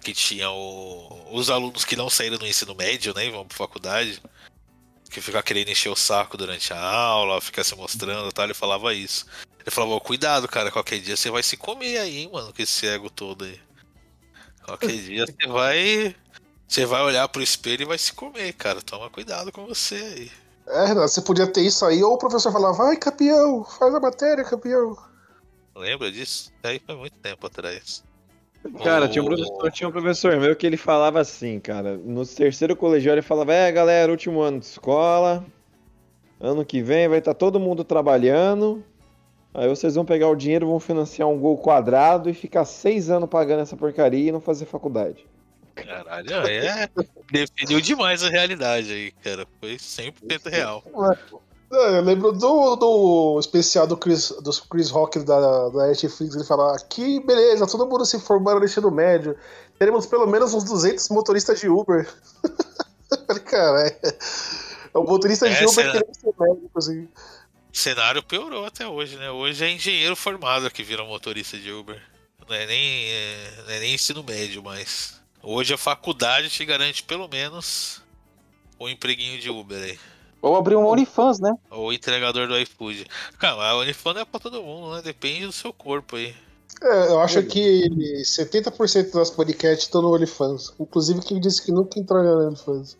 [0.00, 4.20] que tinha o- os alunos que não saíram do ensino médio, né, vão pra faculdade,
[5.10, 8.54] que ficam querendo encher o saco durante a aula, ficar se mostrando e tal, ele
[8.54, 9.26] falava isso.
[9.60, 12.62] Ele falava, "Ó, cuidado, cara, qualquer dia você vai se comer aí, hein, mano, com
[12.62, 13.60] esse ego todo aí.
[14.64, 16.16] Qualquer dia você vai...
[16.68, 18.82] Você vai olhar pro espelho e vai se comer, cara.
[18.82, 20.32] Toma cuidado com você aí.
[20.66, 24.00] É, Renato, você podia ter isso aí, ou o professor falava, vai, campeão, faz a
[24.00, 24.96] matéria, campeão.
[25.76, 26.50] Lembra disso?
[26.62, 28.02] Aí foi muito tempo atrás.
[28.82, 31.96] Cara, tinha um, professor, tinha um professor meu que ele falava assim, cara.
[31.98, 35.44] No terceiro colegial ele falava: É, galera, último ano de escola.
[36.40, 38.84] Ano que vem vai estar todo mundo trabalhando.
[39.54, 43.28] Aí vocês vão pegar o dinheiro, vão financiar um gol quadrado e ficar seis anos
[43.28, 45.26] pagando essa porcaria e não fazer faculdade.
[45.74, 46.88] Caralho, é.
[47.30, 49.46] Definiu demais a realidade aí, cara.
[49.60, 50.82] Foi 100% real.
[51.72, 56.44] É, Eu lembro do, do especial do Chris, do Chris Rock da, da Netflix, ele
[56.44, 59.36] fala, que beleza, todo mundo se formando no ensino médio,
[59.78, 62.08] teremos pelo menos uns 200 motoristas de Uber.
[63.46, 63.98] Cara, é,
[64.94, 65.92] é um motorista de É, Uber será?
[65.92, 67.08] querendo ser médico, assim.
[67.72, 69.30] O cenário piorou até hoje, né?
[69.30, 72.00] Hoje é engenheiro formado que vira motorista de Uber.
[72.48, 75.20] Não é nem, é, não é nem ensino médio, mas.
[75.42, 78.00] Hoje a faculdade te garante pelo menos
[78.80, 79.98] um empreguinho de Uber aí.
[80.46, 81.52] Ou abrir um OnlyFans, né?
[81.68, 83.04] Ou entregador do iFood.
[83.36, 85.02] Cara, a Unifan não é pra todo mundo, né?
[85.02, 86.32] Depende do seu corpo aí.
[86.80, 87.88] É, eu acho que
[88.22, 90.72] 70% das podcasts estão no OnlyFans.
[90.78, 92.96] Inclusive quem disse que nunca entrou no OnlyFans.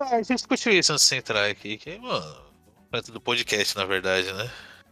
[0.00, 2.36] Ah, a gente discutiu isso antes de você entrar aqui, que, mano,
[2.92, 4.50] antes do podcast, na verdade, né?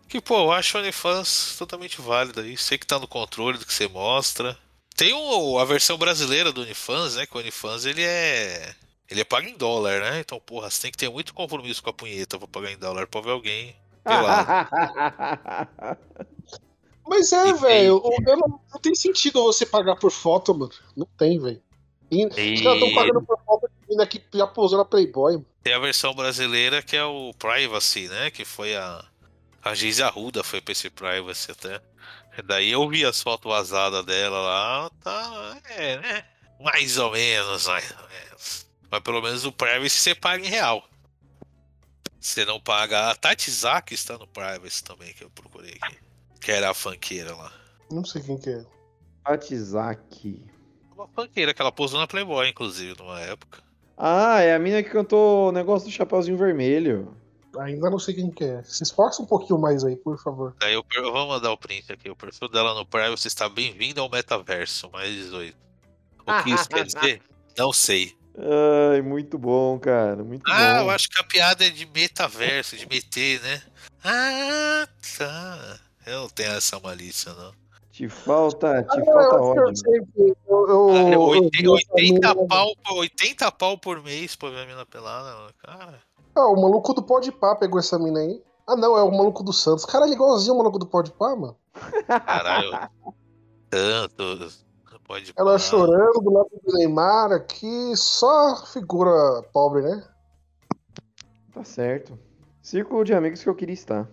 [0.09, 2.57] Que, pô, eu acho o OnlyFans totalmente válido aí.
[2.57, 4.57] Sei que tá no controle do que você mostra.
[4.97, 7.27] Tem o, a versão brasileira do OnlyFans, né?
[7.27, 8.77] Que o OnlyFans, ele é...
[9.11, 10.21] Ele é pago em dólar, né?
[10.21, 13.07] Então, porra, você tem que ter muito compromisso com a punheta pra pagar em dólar
[13.07, 14.69] pra ver alguém pelado.
[17.09, 20.73] Mas é, velho, não, não tem sentido você pagar por foto, mano.
[20.97, 21.63] Não tem, velho.
[22.11, 25.35] E Os caras estão pagando por foto de menina que já pousou na Playboy.
[25.35, 25.47] mano.
[25.63, 28.31] Tem a versão brasileira que é o Privacy, né?
[28.31, 29.05] Que foi a.
[29.63, 31.81] A Giz Arruda foi pra esse Privacy até.
[32.45, 35.59] Daí eu vi as fotos vazadas dela lá, tá.
[35.71, 36.25] É, né?
[36.61, 38.66] Mais ou menos, mais ou menos.
[38.91, 40.87] Mas pelo menos o Privacy você paga em real.
[42.21, 43.11] Você não paga.
[43.11, 45.97] A Tati Zaki está no Privacy também, que eu procurei aqui.
[46.41, 47.53] Que era a funkeira lá.
[47.91, 48.65] Não sei quem que é.
[49.25, 50.45] Patizaki.
[50.95, 53.63] Uma funkeira que ela posou na Playboy, inclusive, numa época.
[53.97, 57.17] Ah, é a mina que cantou o negócio do Chapeuzinho Vermelho.
[57.59, 58.63] Ainda não sei quem que é.
[58.63, 60.55] Se esforça um pouquinho mais aí, por favor.
[60.61, 62.11] Daí eu, eu vou mandar o print aqui.
[62.11, 65.57] O perfil dela no Privacy está bem-vindo ao metaverso, mais 18.
[66.27, 67.23] O que isso quer dizer?
[67.57, 68.17] Não sei.
[68.39, 70.23] Ai, muito bom, cara.
[70.23, 70.81] Muito Ah, bom.
[70.83, 73.63] eu acho que a piada é de metaverso, de meter, né?
[74.05, 74.87] Ah,
[75.19, 75.79] tá.
[76.07, 77.53] Eu não tenho essa malícia, não.
[77.91, 79.83] Te falta, te Ah, falta ódio.
[79.87, 80.37] eu,
[80.69, 84.51] eu, Cara, eu 80, vi essa 80 mina- pau, por- 80 pau por mês pra
[84.51, 85.99] ver a mina pelada, cara.
[86.35, 88.43] Ah, o maluco do Podpah pegou essa mina aí.
[88.69, 89.87] Ah, não, é o maluco do Santos.
[89.87, 91.57] Cara, é igualzinho o maluco do Podpah, mano.
[92.07, 92.71] Caralho.
[93.71, 94.66] Tanto.
[95.07, 95.59] Pode Ela parar.
[95.59, 100.05] chorando do lado do Neymar aqui, só figura pobre, né?
[101.55, 102.19] Tá certo.
[102.61, 104.09] Círculo de amigos que eu queria estar.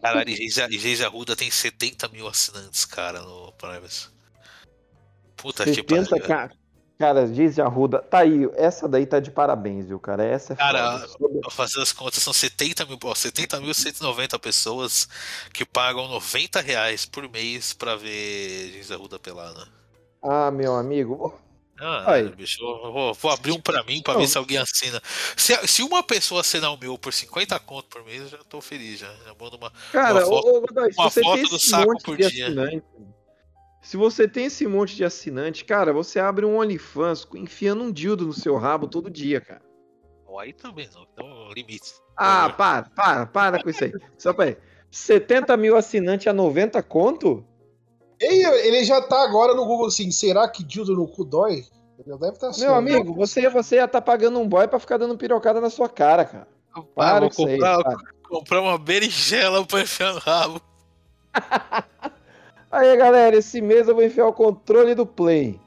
[0.00, 4.08] Caralho, Geise Arruda tem 70 mil assinantes, cara, no Privacy.
[5.36, 6.26] Puta que 70, pariu.
[6.26, 6.52] cara.
[6.98, 8.00] Cara, diz Arruda.
[8.02, 10.24] Tá aí, essa daí tá de parabéns, viu, cara?
[10.24, 11.40] Essa é Cara, foda.
[11.42, 15.08] Pra fazer as contas, são 70 mil, ó, 70 mil 190 pessoas
[15.52, 19.68] que pagam 90 reais por mês pra ver Geise Arruda pelada.
[20.22, 21.34] Ah, meu amigo.
[21.80, 22.28] Ah, Aí.
[22.30, 24.20] bicho, eu vou, vou abrir um pra mim pra Não.
[24.20, 25.00] ver se alguém assina.
[25.36, 28.60] Se, se uma pessoa assinar o meu por 50 conto por mês, eu já tô
[28.60, 29.06] feliz, já.
[29.24, 29.70] Já mando uma.
[29.92, 30.58] Cara, Uma foto- ô,
[30.98, 32.48] uma foto do saco por dia.
[33.80, 38.26] se você tem esse monte de assinante, cara, você abre um OnlyFans enfiando um dildo
[38.26, 39.62] no seu rabo todo dia, cara.
[40.40, 41.92] Aí também não, então limite.
[42.16, 43.92] Ah, para, para, para com isso aí.
[44.16, 44.56] Só pra aí.
[44.90, 47.44] 70 mil assinantes a 90 conto?
[48.20, 51.64] Ele, ele já tá agora no Google assim, será que Dildo no cu dói?
[51.98, 52.62] Ele deve estar assim.
[52.62, 52.76] Meu ó.
[52.76, 56.24] amigo, você, você ia tá pagando um boy pra ficar dando pirocada na sua cara,
[56.24, 56.48] cara.
[56.94, 57.54] Para Ah, vou com isso aí.
[57.58, 57.96] comprar, para.
[58.28, 60.60] comprar uma berinjela pra enfiar no rabo.
[62.70, 65.58] Aí, galera, esse mês eu vou enfiar o controle do Play.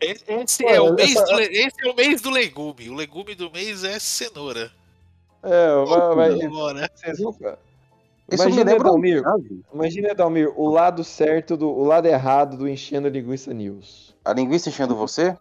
[0.00, 2.88] Esse esse é, o mês essa- do, le- esse é o mês do legume.
[2.88, 4.70] O legume do mês é cenoura.
[5.42, 6.90] É, vai, vai, Agora.
[8.30, 9.62] Isso Imagina, lembra Edalmir, sabe?
[9.72, 14.16] imagina, Edalmir, o lado certo, do, o lado errado do Enchendo Linguiça News.
[14.24, 15.36] A linguiça enchendo você?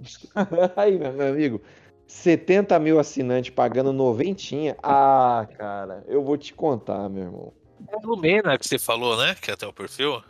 [0.76, 1.60] Aí, meu, amigo,
[2.06, 4.76] 70 mil assinantes pagando noventinha.
[4.82, 7.52] Ah, cara, eu vou te contar, meu irmão.
[7.88, 9.36] É a Lumena que você falou, né?
[9.40, 10.20] Que até o perfil.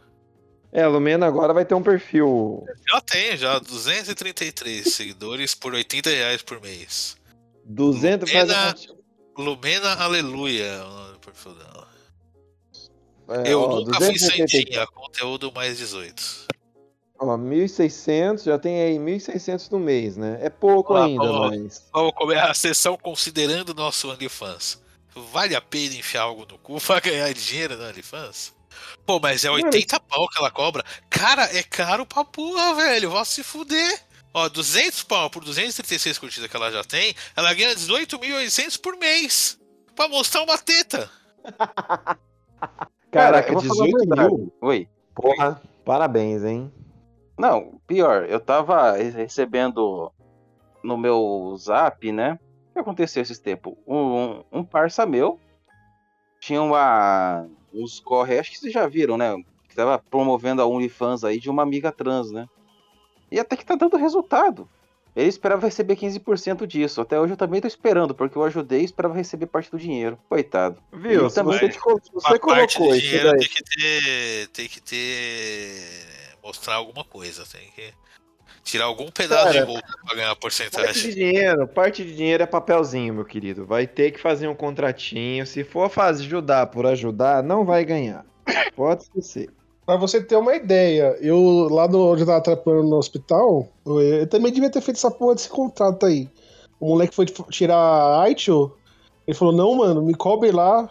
[0.71, 2.63] É, a Lumena agora vai ter um perfil.
[2.87, 7.17] Já tem, já 233 seguidores por 80 reais por mês.
[7.65, 8.87] 200 Lumena- faz-
[9.39, 10.85] Lumena Aleluia
[13.29, 14.63] é é, Eu ó, nunca fui 283.
[14.63, 16.49] santinha, conteúdo mais 18.
[17.19, 20.39] Ó, 1.600, já tem aí 1.600 no mês, né?
[20.41, 21.49] É pouco Olha lá, ainda, ó.
[21.51, 21.85] mas.
[21.93, 24.81] Vamos começar a sessão considerando o nosso OnlyFans.
[25.33, 28.55] Vale a pena enfiar algo no cu pra ganhar dinheiro no OnlyFans?
[29.05, 30.85] Pô, mas é Mano, 80 pau que ela cobra.
[31.11, 33.11] Cara, é caro pra porra, velho.
[33.11, 34.01] Vai se fuder.
[34.33, 39.59] Ó, 200 pau por 236 curtidas que ela já tem, ela ganha 18.800 por mês.
[39.97, 41.11] Pra mostrar uma teta.
[43.11, 44.35] Caraca, eu vou falar a 18 verdade.
[44.35, 44.53] mil?
[44.61, 44.89] Oi.
[45.15, 46.73] Porra, parabéns, hein?
[47.39, 50.13] Não, pior, eu tava recebendo
[50.83, 52.39] no meu zap, né?
[52.71, 53.75] O que aconteceu esses tempos?
[53.87, 55.39] Um, um parça meu
[56.41, 59.35] tinha uma, uns corre, acho que vocês já viram, né?
[59.69, 62.47] Que tava promovendo a OnlyFans aí de uma amiga trans, né?
[63.31, 64.69] E até que tá dando resultado.
[65.19, 67.01] Ele esperava receber 15% disso.
[67.01, 70.19] Até hoje eu também tô esperando, porque eu ajudei e esperava receber parte do dinheiro.
[70.29, 70.81] Coitado.
[70.93, 71.27] Viu?
[71.27, 73.39] E também- você, colo- você parte colocou do isso dinheiro daí.
[73.41, 74.47] tem que ter.
[74.49, 76.37] Tem que ter.
[76.43, 77.45] Mostrar alguma coisa.
[77.51, 77.93] Tem que
[78.63, 81.03] tirar algum pedaço Cara, de roupa pra ganhar a Parte porcentagem.
[81.03, 83.67] de dinheiro, parte de dinheiro é papelzinho, meu querido.
[83.67, 85.47] Vai ter que fazer um contratinho.
[85.47, 88.25] Se for fazer ajudar por ajudar, não vai ganhar.
[88.77, 89.49] Pode esquecer.
[89.89, 94.03] Pra você ter uma ideia, eu lá no, onde eu tava trabalhando no hospital, eu,
[94.03, 96.29] eu também devia ter feito essa porra desse contrato aí.
[96.79, 98.71] O moleque foi tirar a ITIL,
[99.27, 100.91] ele falou, não, mano, me cobre lá.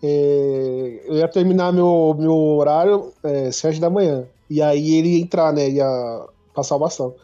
[0.00, 4.24] é, eu ia terminar meu, meu horário é, 7 da manhã.
[4.48, 5.68] E aí ele ia entrar, né?
[5.68, 7.16] Ia passar o bastão.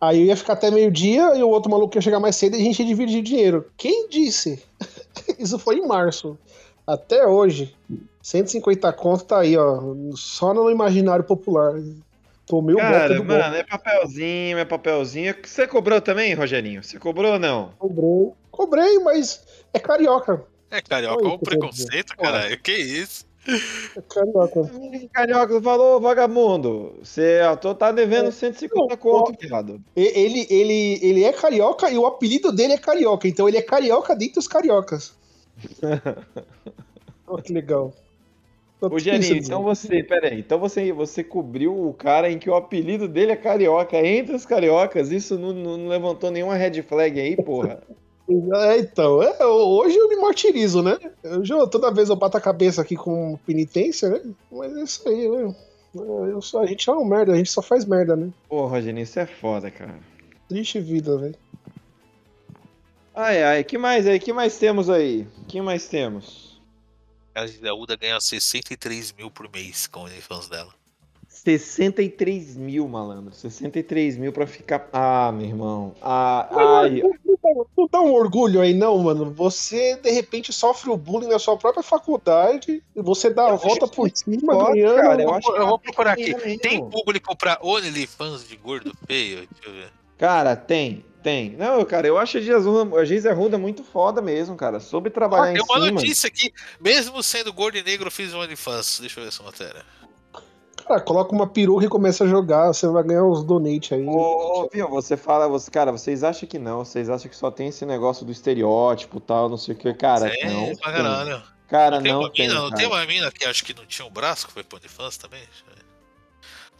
[0.00, 2.62] Aí eu ia ficar até meio-dia e o outro maluco ia chegar mais cedo e
[2.62, 3.66] a gente ia dividir dinheiro.
[3.76, 4.62] Quem disse?
[5.38, 6.38] Isso foi em março.
[6.86, 7.76] Até hoje.
[8.22, 9.80] 150 conto tá aí, ó.
[10.14, 11.74] Só no imaginário popular.
[12.46, 15.34] Tomei o Cara, golpe do mano, é papelzinho, é papelzinho.
[15.42, 16.82] Você cobrou também, Rogerinho?
[16.82, 17.70] Você cobrou ou não?
[17.78, 18.32] Cobrei.
[18.50, 20.44] Cobrei, mas é carioca.
[20.70, 22.58] É, carioca, olha o preconceito, caralho.
[22.60, 23.24] Que isso?
[23.96, 24.70] É carioca.
[25.12, 26.94] Carioca falou, vagabundo.
[27.02, 29.80] Você tô- tá devendo 150 conto, viado.
[29.96, 33.26] Ele, ele, ele é carioca e o apelido dele é carioca.
[33.26, 35.14] Então ele é carioca dentre os cariocas.
[37.26, 37.94] Olha que legal.
[38.82, 43.06] Ô, pensando então você, peraí, então você, você cobriu o cara em que o apelido
[43.06, 47.82] dele é carioca, entre os cariocas, isso não, não- levantou nenhuma red flag aí, porra?
[48.54, 50.96] É, então, é, hoje eu me martirizo, né?
[51.20, 54.20] Eu, já- toda vez eu bato a cabeça aqui com penitência, né?
[54.52, 55.54] Mas é isso aí, né?
[56.32, 58.30] Eu só- a gente é um merda, a gente só faz merda, né?
[58.48, 59.98] Porra, Rogerinho, isso é foda, cara.
[60.48, 61.34] Triste vida, velho.
[63.16, 64.20] Ai, ai, que mais aí?
[64.20, 65.26] que mais temos aí?
[65.48, 66.49] que mais temos?
[67.40, 70.72] A Gidaúda ganha 63 mil por mês com o OnlyFans dela.
[71.26, 73.34] 63 mil, malandro.
[73.34, 74.88] 63 mil pra ficar.
[74.92, 75.94] Ah, meu irmão.
[76.02, 76.48] Ah,
[76.84, 77.02] ai.
[77.76, 79.30] Não dá um orgulho aí, não, mano.
[79.32, 83.56] Você, de repente, sofre o bullying na sua própria faculdade e você dá a Eu
[83.56, 84.96] volta acho por isso cima, ganhando.
[84.96, 86.34] cara, eu acho Eu vou procurar aqui.
[86.36, 86.58] mesmo.
[86.60, 89.48] Tem público pra OnlyFans de gordo feio?
[89.50, 89.92] Deixa eu ver.
[90.18, 91.50] Cara, tem, tem.
[91.50, 94.80] Não, cara, eu acho a Giz Arruda, a Giz Arruda muito foda mesmo, cara.
[94.80, 95.90] Soube trabalhar tem em uma cima.
[95.92, 96.52] notícia aqui.
[96.80, 98.98] Mesmo sendo gordo e negro, eu fiz um OnlyFans.
[99.00, 99.84] Deixa eu ver essa matéria.
[100.86, 104.04] Cara, coloca uma peruca e começa a jogar, você vai ganhar uns donate aí.
[104.04, 107.68] Ô, viu, você fala, você, cara, vocês acham que não, vocês acham que só tem
[107.68, 110.74] esse negócio do estereótipo e tal, não sei o que, cara, é, não.
[110.76, 111.02] pra tem.
[111.02, 111.42] caralho.
[111.68, 112.76] Cara, tem não uma tem, mina, não cara.
[112.80, 115.42] tem uma mina que acho que não tinha um braço que foi pro OnlyFans também?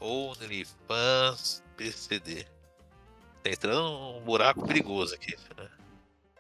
[0.01, 2.47] OnlyFans PCD.
[3.43, 5.35] Tá entrando num buraco perigoso aqui.
[5.57, 5.69] né?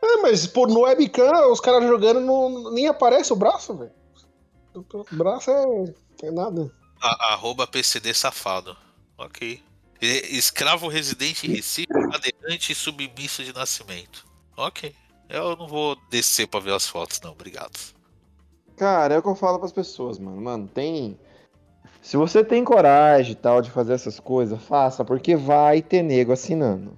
[0.02, 3.92] É, mas pô, no webcam, os caras jogando, não, nem aparece o braço, velho.
[4.74, 4.84] O
[5.16, 6.70] braço é, é nada.
[7.00, 8.76] A- arroba PCD safado.
[9.18, 9.62] Ok.
[10.00, 14.26] Escravo residente em Recife, cadeirante e submisso de nascimento.
[14.56, 14.94] Ok.
[15.28, 17.32] Eu não vou descer pra ver as fotos, não.
[17.32, 17.78] Obrigado.
[18.76, 20.40] Cara, é o que eu falo pras pessoas, mano.
[20.40, 21.18] Mano, tem.
[22.02, 26.32] Se você tem coragem e tal de fazer essas coisas, faça, porque vai ter nego
[26.32, 26.96] assinando.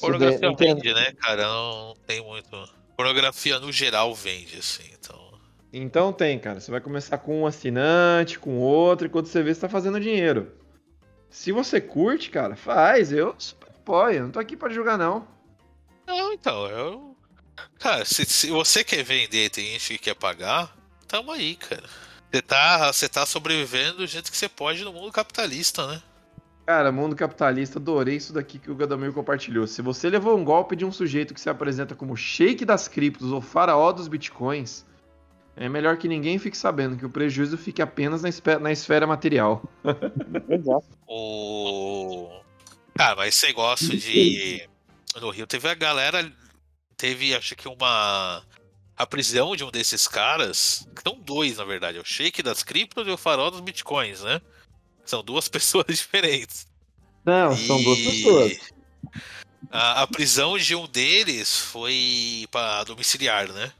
[0.00, 1.42] Pornografia entenda- vende, né, cara?
[1.46, 2.50] Não, tem muito.
[2.96, 4.84] Pornografia no geral vende, assim.
[4.92, 5.32] Então.
[5.72, 6.60] Então tem, cara.
[6.60, 9.98] Você vai começar com um assinante, com outro, e quando você vê, você tá fazendo
[10.00, 10.52] dinheiro.
[11.30, 13.12] Se você curte, cara, faz.
[13.12, 14.18] Eu super apoio.
[14.18, 15.26] Eu não tô aqui pra julgar, não.
[16.06, 17.16] Não, então, eu.
[17.78, 20.76] Cara, se, se você quer vender e tem gente que quer pagar,
[21.08, 21.84] tamo aí, cara.
[22.34, 26.02] Você tá, você tá sobrevivendo do jeito que você pode no mundo capitalista, né?
[26.66, 29.68] Cara, mundo capitalista, adorei isso daqui que o Gadomir compartilhou.
[29.68, 33.30] Se você levou um golpe de um sujeito que se apresenta como shake das criptos
[33.30, 34.84] ou faraó dos bitcoins,
[35.54, 39.06] é melhor que ninguém fique sabendo que o prejuízo fique apenas na, espe- na esfera
[39.06, 39.62] material.
[40.48, 40.86] Exato.
[41.06, 42.40] O.
[42.96, 44.68] Cara, mas esse negócio de.
[45.20, 46.28] No Rio teve a galera.
[46.96, 48.42] Teve, acho que uma.
[48.96, 50.86] A prisão de um desses caras.
[51.02, 51.98] São dois, na verdade.
[51.98, 54.40] é O Shake das criptos e o Farol dos bitcoins, né?
[55.04, 56.66] São duas pessoas diferentes.
[57.24, 58.58] Não, são duas E pessoas.
[59.70, 63.72] A, a prisão de um deles foi pra domiciliar, né?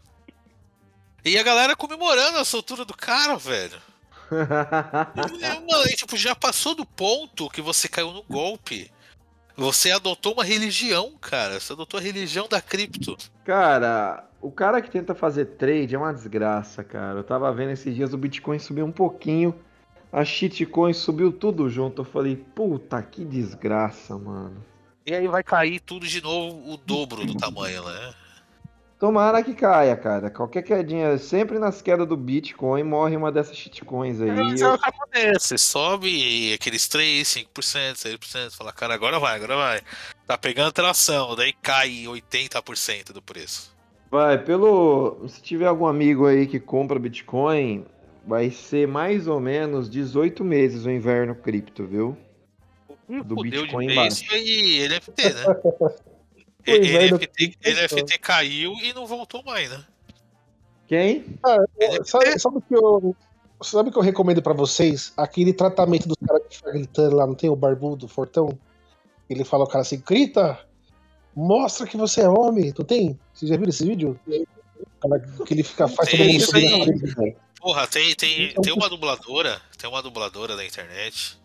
[1.24, 3.80] E a galera comemorando a soltura do cara, velho.
[4.30, 8.90] Mano, e, tipo, já passou do ponto que você caiu no golpe.
[9.56, 11.60] Você adotou uma religião, cara.
[11.60, 13.16] Você adotou a religião da cripto.
[13.44, 17.20] Cara, o cara que tenta fazer trade é uma desgraça, cara.
[17.20, 19.54] Eu tava vendo esses dias o Bitcoin subiu um pouquinho,
[20.12, 22.02] a shitcoin subiu tudo junto.
[22.02, 24.62] Eu falei, puta que desgraça, mano.
[25.06, 28.14] E aí vai cair tudo de novo o dobro do tamanho, né?
[28.98, 30.30] Tomara que caia, cara.
[30.30, 34.30] Qualquer quedinha, sempre nas quedas do Bitcoin morre uma dessas shitcoins aí.
[34.30, 35.56] Mas é o que acontece.
[35.56, 38.56] Sobe aqueles 3, 5%, 6%.
[38.56, 39.80] Fala, cara, agora vai, agora vai.
[40.26, 41.34] Tá pegando tração.
[41.34, 43.73] Daí cai 80% do preço.
[44.14, 45.26] Vai, pelo.
[45.26, 47.84] Se tiver algum amigo aí que compra Bitcoin,
[48.24, 52.16] vai ser mais ou menos 18 meses o inverno cripto, viu?
[53.08, 55.44] Do Fudeu Bitcoin de e NFT, né?
[56.64, 59.84] O inverno NFT, NFT caiu e não voltou mais, né?
[60.86, 61.24] Quem?
[62.04, 63.16] Sabe, sabe o que eu.
[63.62, 65.12] Sabe o que eu recomendo pra vocês?
[65.16, 68.56] Aquele tratamento dos caras que ficam gritando lá, não tem o barbudo, o fortão?
[69.28, 70.64] Ele fala o cara assim, grita!
[71.36, 73.18] Mostra que você é homem, não tem?
[73.32, 74.18] Vocês já viram esse vídeo?
[75.00, 77.36] Cara que ele fica, faz todo Tem, frente, velho.
[77.60, 81.38] Porra, tem, tem, tem uma dubladora, tem uma dubladora da internet.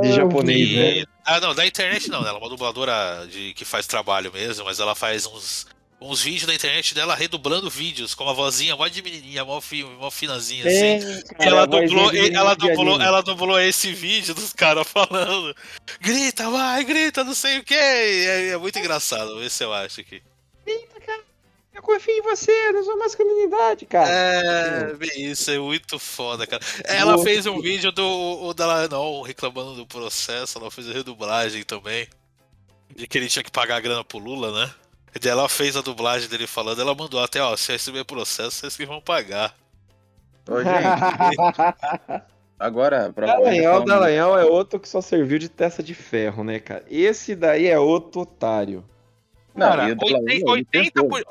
[0.00, 1.04] De É, eu japonês, né?
[1.24, 4.80] Ah, não, da internet não, ela é uma dubladora de, que faz trabalho mesmo, mas
[4.80, 5.66] ela faz uns
[6.00, 9.82] uns vídeos na internet dela redublando vídeos com uma vozinha mó de menininha, mó, fi,
[9.82, 11.22] mó finazinha assim.
[11.34, 15.54] cara, ela, a vozinha dublou, ela, dublou, ela dublou esse vídeo dos caras falando.
[16.00, 17.74] Grita, vai, grita, não sei o que.
[17.74, 20.22] É, é muito engraçado, esse eu acho aqui.
[21.76, 24.08] Eu confio em você, na sua masculinidade, cara.
[24.08, 26.62] É, bem isso, é muito foda, cara.
[26.84, 31.62] Ela fez um vídeo do o dela não reclamando do processo, ela fez a redublagem
[31.64, 32.08] também.
[32.96, 34.74] De que ele tinha que pagar a grana pro Lula, né?
[35.16, 38.50] E daí ela fez a dublagem dele falando, ela mandou até, ó, se receber processo,
[38.50, 39.56] vocês que vão pagar.
[40.46, 40.68] Ô, gente,
[42.60, 46.84] agora, pra Dallagnol, Dallagnol é outro que só serviu de testa de ferro, né, cara?
[46.90, 48.84] Esse daí é outro otário.
[49.54, 51.08] Não, Cara, e o Dallagnol, 80%, ele tentou.
[51.08, 51.24] 80%,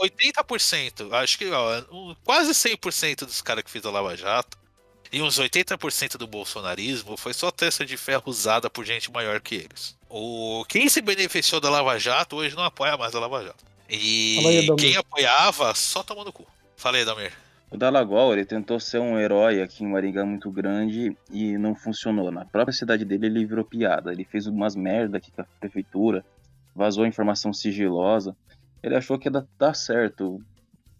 [0.49, 1.83] 80%, acho que ó,
[2.23, 4.57] quase 100% dos caras que fizeram a Lava Jato
[5.11, 9.53] e uns 80% do bolsonarismo foi só testa de ferro usada por gente maior que
[9.53, 9.95] eles.
[10.09, 13.74] O, quem se beneficiou da Lava Jato hoje não apoia mais a Lava Jato.
[13.89, 16.45] E aí, quem apoiava só tomando cu.
[16.75, 17.31] Falei, Damir.
[17.71, 22.31] O Dalagol, ele tentou ser um herói aqui em Maringá muito grande e não funcionou.
[22.31, 24.11] Na própria cidade dele, ele virou piada.
[24.11, 26.23] Ele fez umas merda aqui com a prefeitura,
[26.75, 28.35] vazou informação sigilosa.
[28.81, 30.41] Ele achou que ia dar, certo.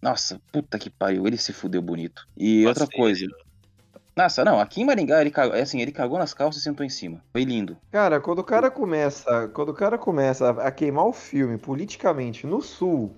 [0.02, 2.26] Nossa, puta que pariu, ele se fudeu bonito.
[2.36, 3.02] E outra Parceiro.
[3.02, 3.45] coisa.
[4.16, 6.86] Nossa, não, aqui em Maringá ele cagou, é assim, ele cagou nas calças e sentou
[6.86, 7.20] em cima.
[7.32, 7.76] Foi lindo.
[7.92, 12.62] Cara, quando o cara começa, quando o cara começa a queimar o filme politicamente no
[12.62, 13.12] sul,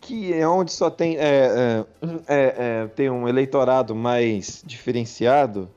[0.00, 1.86] que é onde só tem é, é,
[2.26, 5.68] é, é, tem um eleitorado mais diferenciado,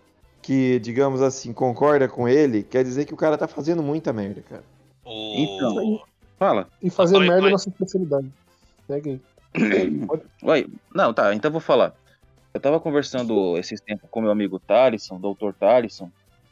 [0.41, 4.41] que digamos assim concorda com ele, quer dizer que o cara tá fazendo muita merda,
[4.41, 4.63] cara.
[5.03, 5.35] O...
[5.35, 6.01] Então.
[6.39, 6.69] Fala.
[6.81, 8.31] E fazer Vai, merda é nossa especialidade.
[8.87, 9.21] Segue
[9.53, 10.01] aí.
[10.43, 11.93] Oi, não, tá, então eu vou falar.
[12.55, 15.51] Eu tava conversando esses tempos com meu amigo Thalisson, Dr.
[15.59, 16.09] Thalisson,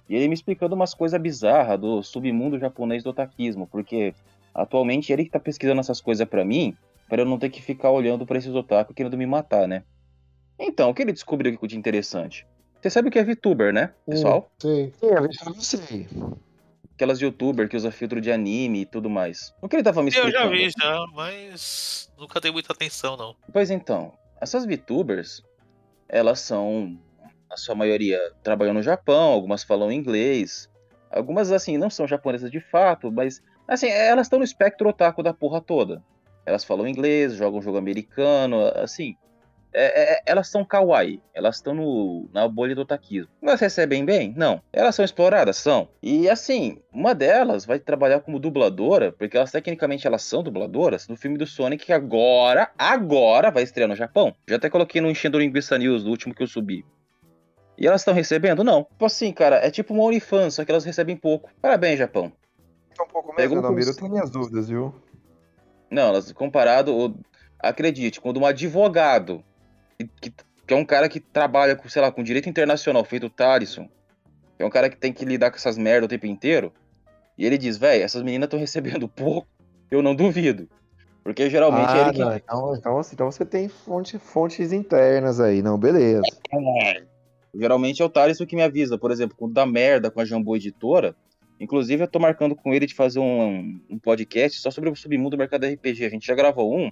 [0.09, 4.13] e ele me explicando umas coisas bizarras do submundo japonês do otakismo, porque
[4.53, 6.75] atualmente ele que tá pesquisando essas coisas pra mim,
[7.07, 9.81] pra eu não ter que ficar olhando pra esses otaku querendo me matar, né?
[10.59, 12.45] Então, o que ele descobriu aqui de interessante?
[12.81, 14.51] Você sabe o que é VTuber, né, pessoal?
[14.59, 14.91] Sei.
[15.01, 16.05] É, eu não sei.
[16.95, 19.53] Aquelas youtuber que usa filtro de anime e tudo mais.
[19.61, 20.43] O que ele tava me Eu explicando?
[20.43, 23.33] já vi já, mas nunca dei muita atenção, não.
[23.53, 25.41] Pois então, essas VTubers,
[26.07, 26.97] elas são,
[27.49, 30.69] a sua maioria trabalham no Japão, algumas falam inglês,
[31.11, 35.33] algumas, assim, não são japonesas de fato, mas, assim, elas estão no espectro otaku da
[35.33, 36.03] porra toda.
[36.45, 39.15] Elas falam inglês, jogam jogo americano, assim,
[39.73, 43.29] é- é- elas são kawaii, elas estão no- na bolha do otakismo.
[43.41, 44.33] Elas recebem bem?
[44.35, 44.61] Não.
[44.71, 45.57] Elas são exploradas?
[45.57, 45.87] São.
[46.01, 51.15] E assim, uma delas vai trabalhar como dubladora, porque elas tecnicamente elas são dubladoras, do
[51.15, 54.35] filme do Sonic que agora, agora vai estrear no Japão.
[54.47, 56.85] Já até coloquei no Enchendo Linguiça News, do último que eu subi.
[57.77, 58.63] E elas estão recebendo?
[58.63, 58.83] Não.
[58.83, 61.49] Tipo assim, cara, é tipo uma OnlyFans, só que elas recebem pouco.
[61.61, 62.31] Parabéns, Japão.
[63.01, 64.93] Um pouco mesmo, Dalmiro, eu tenho minhas dúvidas, viu?
[65.89, 67.15] Não, elas comparado,
[67.59, 69.43] acredite, quando um advogado,
[69.97, 70.33] que, que-
[70.65, 73.85] que é um cara que trabalha com, sei lá, com direito internacional, feito o Thalisson,
[74.57, 76.71] que é um cara que tem que lidar com essas merdas o tempo inteiro,
[77.37, 79.47] e ele diz, velho, essas meninas estão recebendo pouco,
[79.91, 80.69] eu não duvido.
[81.23, 82.19] Porque geralmente é Ah, ele que.
[82.19, 86.21] não, então, então, então você tem fonte, fontes internas aí, não, beleza.
[87.53, 90.55] Geralmente é o Thalisson que me avisa, por exemplo, quando dá merda com a Jambô
[90.55, 91.15] Editora.
[91.59, 95.31] Inclusive, eu tô marcando com ele de fazer um, um podcast só sobre o submundo
[95.31, 96.05] do mercado RPG.
[96.05, 96.91] A gente já gravou um,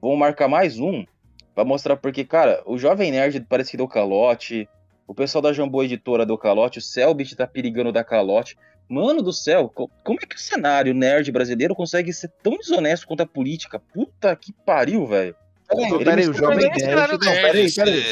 [0.00, 1.04] vamos marcar mais um
[1.54, 4.68] pra mostrar porque, cara, o Jovem Nerd parece que deu calote,
[5.06, 8.56] o pessoal da Jambô Editora deu calote, o Selbit tá perigando dar calote.
[8.88, 13.06] Mano do céu, co- como é que o cenário nerd brasileiro consegue ser tão desonesto
[13.06, 13.78] quanto a política?
[13.78, 15.34] Puta que pariu, velho.
[16.04, 17.12] Peraí, o Jovem Nerd.
[17.12, 18.02] Não, peraí, peraí.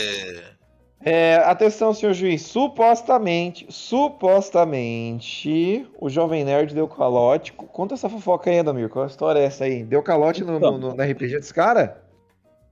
[1.03, 2.43] É, atenção, senhor juiz.
[2.43, 3.66] Supostamente,
[4.70, 7.53] supostamente, o Jovem Nerd deu calote.
[7.53, 8.88] Conta essa fofoca aí, Adamir.
[8.88, 9.82] Qual a história é essa aí?
[9.84, 12.03] Deu calote no, no, no- na RPG desse cara?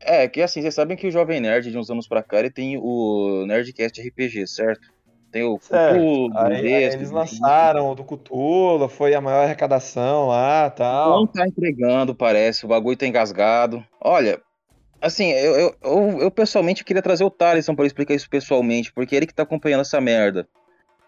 [0.01, 2.51] É, que assim, vocês sabem que o Jovem Nerd, de uns anos pra cá, ele
[2.51, 4.88] tem o Nerdcast RPG, certo?
[5.30, 5.59] Tem o.
[5.59, 11.20] Cthulhu, Aí, Besta, eles lançaram o do Cthulhu, foi a maior arrecadação lá tal.
[11.20, 13.84] Não tá entregando, parece, o bagulho tá engasgado.
[14.01, 14.40] Olha,
[15.03, 19.14] assim, eu, eu, eu, eu pessoalmente queria trazer o Thaleson pra explicar isso pessoalmente, porque
[19.14, 20.49] ele que tá acompanhando essa merda.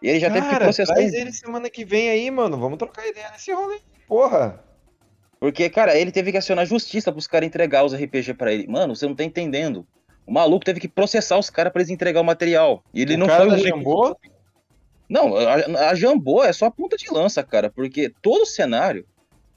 [0.02, 0.94] E ele já teve que Cara, processar.
[0.94, 2.58] traz ele semana que vem aí, mano.
[2.58, 3.78] Vamos trocar ideia nesse rolê.
[4.08, 4.62] Porra.
[5.40, 8.66] Porque, cara, ele teve que acionar a justiça pros caras entregar os RPG pra ele.
[8.68, 9.86] Mano, você não tá entendendo.
[10.26, 12.84] O maluco teve que processar os caras pra eles entregar o material.
[12.92, 13.68] E ele o não cara foi da.
[13.68, 14.16] Jambô?
[15.08, 19.06] Não, a, a Jambô é só a ponta de lança, cara, porque todo o cenário.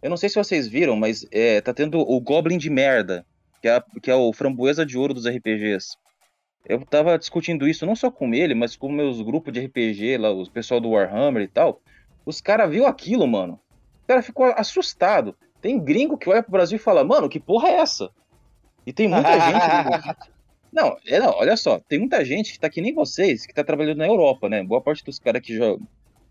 [0.01, 3.25] Eu não sei se vocês viram, mas é, tá tendo o Goblin de merda,
[3.61, 5.95] que é, que é o framboesa de ouro dos RPGs.
[6.65, 10.31] Eu tava discutindo isso não só com ele, mas com meus grupos de RPG, lá,
[10.31, 11.81] os pessoal do Warhammer e tal.
[12.25, 13.59] Os caras viu aquilo, mano.
[14.03, 15.36] O cara ficou assustado.
[15.64, 18.11] Tem gringo que olha pro Brasil e fala, mano, que porra é essa?
[18.86, 20.34] E tem muita gente.
[20.74, 23.64] Não, é, não, olha só, tem muita gente que tá que nem vocês, que tá
[23.64, 24.64] trabalhando na Europa, né?
[24.64, 25.78] Boa parte dos caras que já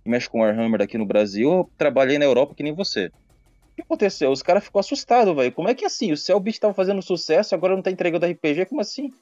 [0.04, 3.06] mexe com Warhammer aqui no Brasil, trabalhei na Europa que nem você.
[3.06, 4.32] O que aconteceu?
[4.32, 5.52] Os caras ficou assustados, velho.
[5.52, 6.10] Como é que assim?
[6.10, 8.66] O Cellbit tava fazendo sucesso e agora não tá entregando RPG?
[8.66, 9.12] Como assim?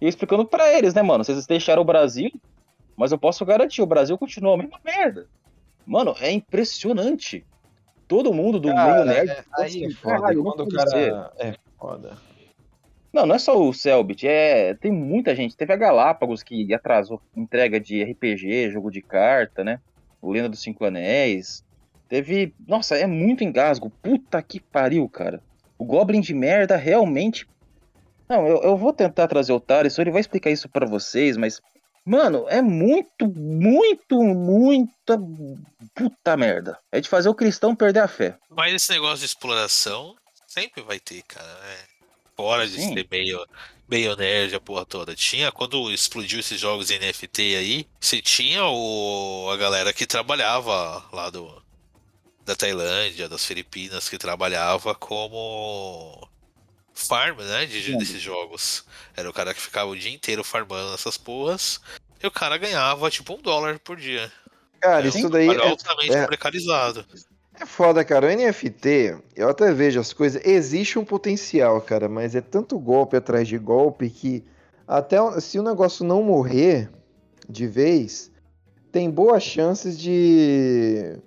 [0.00, 1.22] E eu explicando pra eles, né, mano?
[1.22, 2.32] Vocês deixaram o Brasil,
[2.96, 5.28] mas eu posso garantir, o Brasil continua a mesma merda.
[5.86, 7.46] Mano, é impressionante.
[8.08, 9.30] Todo mundo do Cara, meio nerd.
[9.30, 10.14] é- aí é assim, foda.
[10.16, 11.32] "Caralho, Quando o não pode ser." cara.
[11.38, 12.16] É foda.
[13.12, 15.56] Não, não é só o Selbit, é tem muita gente.
[15.56, 19.80] Teve a Galápagos que atrasou entrega de RPG, jogo de carta, né?
[20.20, 21.64] O Lenda dos Cinco Anéis.
[22.08, 23.90] Teve, nossa, é muito engasgo.
[24.02, 25.40] Puta que pariu, cara.
[25.78, 27.48] O Goblin de merda realmente.
[28.28, 31.60] Não, eu, eu vou tentar trazer o Thales, ele vai explicar isso pra vocês, mas
[32.06, 35.18] mano, é muito, muito, muita
[35.94, 36.78] puta merda.
[36.92, 38.38] É de fazer o cristão perder a fé.
[38.48, 40.14] Mas esse negócio de exploração
[40.46, 41.46] sempre vai ter, cara.
[41.46, 41.96] É.
[42.36, 42.94] Fora de Sim.
[42.94, 43.44] ser meio,
[43.88, 45.14] meio nerd a porra toda.
[45.16, 51.30] Tinha, quando explodiu esses jogos NFT aí, você tinha o, a galera que trabalhava lá
[51.30, 51.62] do,
[52.44, 56.28] da Tailândia, das Filipinas, que trabalhava como
[56.96, 57.98] farm, né, de, Sim.
[57.98, 58.84] desses jogos.
[59.14, 61.78] Era o cara que ficava o dia inteiro farmando essas porras,
[62.22, 64.32] e o cara ganhava tipo um dólar por dia.
[64.80, 67.04] Cara, É isso um daí é, altamente é- precarizado.
[67.60, 68.26] é foda, cara.
[68.26, 70.44] O NFT, eu até vejo as coisas.
[70.44, 74.42] Existe um potencial, cara, mas é tanto golpe atrás de golpe que
[74.88, 76.90] até se o negócio não morrer
[77.48, 78.30] de vez,
[78.90, 81.18] tem boas chances de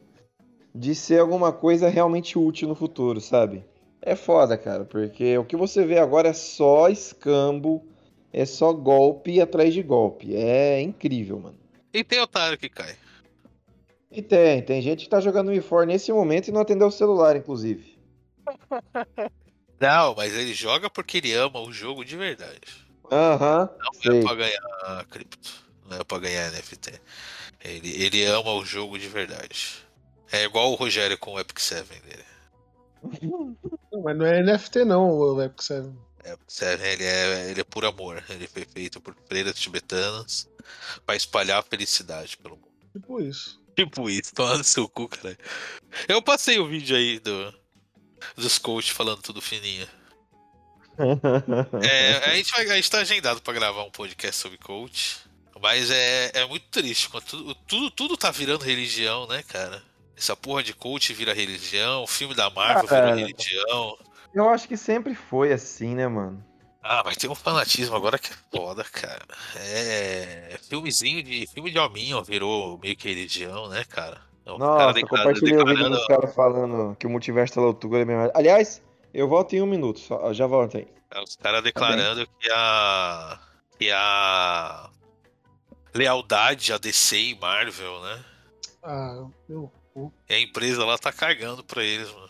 [0.74, 3.63] de ser alguma coisa realmente útil no futuro, sabe?
[4.01, 7.85] É foda, cara, porque o que você vê agora é só escambo,
[8.31, 10.35] é só golpe atrás de golpe.
[10.35, 11.57] É incrível, mano.
[11.93, 12.95] E tem otário que cai.
[14.11, 17.35] E tem, tem gente que tá jogando Wii nesse momento e não atendeu o celular,
[17.35, 17.97] inclusive.
[19.79, 22.59] Não, mas ele joga porque ele ama o jogo de verdade.
[23.09, 24.19] Aham, Não sei.
[24.19, 25.63] é pra ganhar cripto.
[25.89, 26.99] Não é pra ganhar NFT.
[27.63, 29.77] Ele, ele ama o jogo de verdade.
[30.31, 32.25] É igual o Rogério com o Epic 7 dele.
[33.91, 35.97] Não, mas não é NFT não, o Epic Seven.
[36.23, 38.23] Epic 7, ele é, ele é por amor.
[38.29, 40.49] Ele foi feito por freiras tibetanas
[41.05, 42.69] pra espalhar a felicidade pelo mundo.
[42.93, 43.59] Tipo isso.
[43.75, 45.37] Tipo isso, toma no seu cu, cara.
[46.07, 47.53] Eu passei o vídeo aí do,
[48.35, 49.87] dos coaches falando tudo fininho.
[51.81, 55.17] É, a, gente vai, a gente tá agendado pra gravar um podcast sobre coach.
[55.61, 57.09] Mas é, é muito triste.
[57.27, 59.83] Tudo, tudo, tudo tá virando religião, né, cara?
[60.20, 63.05] Essa porra de coach vira religião, o filme da Marvel Cara.
[63.05, 63.97] virou religião.
[64.36, 66.43] Eu acho que sempre foi assim, né, mano?
[66.84, 69.26] Ah, mas tem um fanatismo agora que é foda, cara.
[69.55, 70.59] É.
[70.70, 71.47] Filmezinho de.
[71.47, 74.22] Filme de hominho virou meio que religião, né, cara?
[74.45, 77.61] O cara Nossa, declara- compartilhei o vídeo declarando- dos caras falando que o multiverso da
[77.61, 78.32] loucura é mesmo.
[78.34, 78.82] Aliás,
[79.13, 80.88] eu volto em um minuto, só, já volto aí.
[81.11, 83.39] É, Os caras declarando que a.
[83.78, 84.89] que a.
[85.93, 88.20] lealdade a DC e Marvel, né?
[88.84, 89.26] Ah,
[90.29, 92.29] E a empresa lá tá cagando pra eles, mano.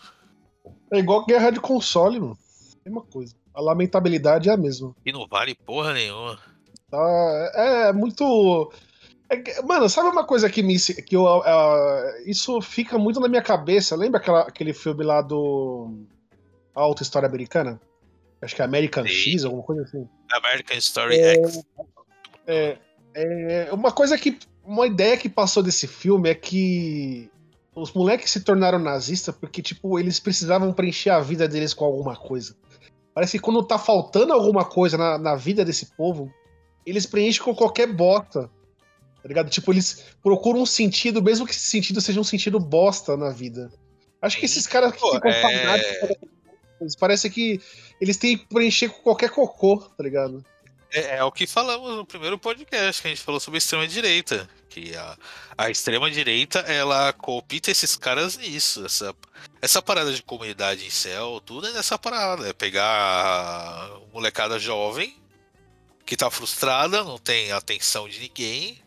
[0.92, 2.38] É igual guerra de console, mano.
[2.84, 3.34] Mesma coisa.
[3.54, 4.94] A lamentabilidade é a mesma.
[5.04, 6.38] E não vale porra nenhuma.
[6.90, 7.52] Tá?
[7.54, 8.72] É, é muito.
[9.28, 10.78] é mano, sabe uma coisa que me.
[10.78, 13.96] Que eu, ah, isso fica muito na minha cabeça.
[13.96, 16.04] Lembra aquela, aquele filme lá do.
[16.74, 17.80] A Alta História Americana?
[18.42, 19.12] Acho que é American Sim.
[19.12, 20.08] X, alguma coisa assim.
[20.32, 21.34] American Story É.
[21.34, 21.62] X.
[22.46, 22.78] É,
[23.14, 24.38] é, uma coisa que.
[24.62, 27.30] Uma ideia que passou desse filme é que
[27.74, 32.16] os moleques se tornaram nazistas porque, tipo, eles precisavam preencher a vida deles com alguma
[32.16, 32.56] coisa.
[33.14, 36.32] Parece que quando tá faltando alguma coisa na, na vida desse povo,
[36.84, 38.50] eles preenchem com qualquer bosta.
[39.22, 39.50] Tá ligado?
[39.50, 43.70] Tipo, eles procuram um sentido, mesmo que esse sentido seja um sentido bosta na vida.
[44.20, 47.60] Acho que esses caras que ficam é- fanáticos, parece que
[48.00, 50.44] eles têm que preencher com qualquer cocô, tá ligado?
[50.92, 54.48] É, é o que falamos no primeiro podcast que a gente falou sobre a extrema-direita.
[54.68, 55.16] Que a,
[55.56, 58.84] a extrema-direita, ela coopta esses caras nisso.
[58.84, 59.14] Essa,
[59.62, 62.48] essa parada de comunidade em céu, tudo é nessa parada.
[62.48, 65.16] É pegar molecada jovem
[66.04, 68.82] que tá frustrada, não tem atenção de ninguém.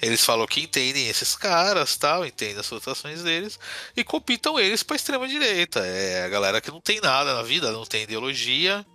[0.00, 3.58] Eles falam que entendem esses caras, tal, entendem as frustrações deles
[3.96, 5.80] e copitam eles pra extrema-direita.
[5.80, 8.86] É a galera que não tem nada na vida, não tem ideologia,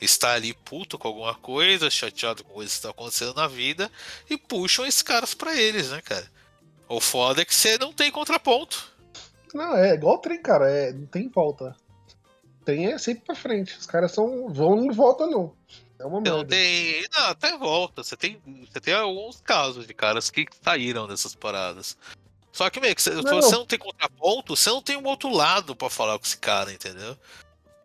[0.00, 3.90] está ali puto com alguma coisa, chateado com coisas que estão acontecendo na vida
[4.28, 6.30] e puxam esses caras pra eles, né, cara?
[6.88, 8.92] O foda é que você não tem contraponto.
[9.52, 10.70] Não, é igual o trem, cara.
[10.70, 11.76] É, não tem volta.
[12.60, 13.76] O trem é sempre pra frente.
[13.78, 14.48] Os caras são.
[14.48, 15.54] vão não voltam, não.
[15.98, 16.50] É uma Você não merda.
[16.50, 17.06] tem.
[17.14, 18.04] Não, até volta.
[18.04, 21.96] Você tem, você tem alguns casos de caras que saíram dessas paradas.
[22.52, 23.22] Só que, meio que, se Não.
[23.42, 26.72] você não tem contraponto, você não tem um outro lado pra falar com esse cara,
[26.72, 27.16] entendeu?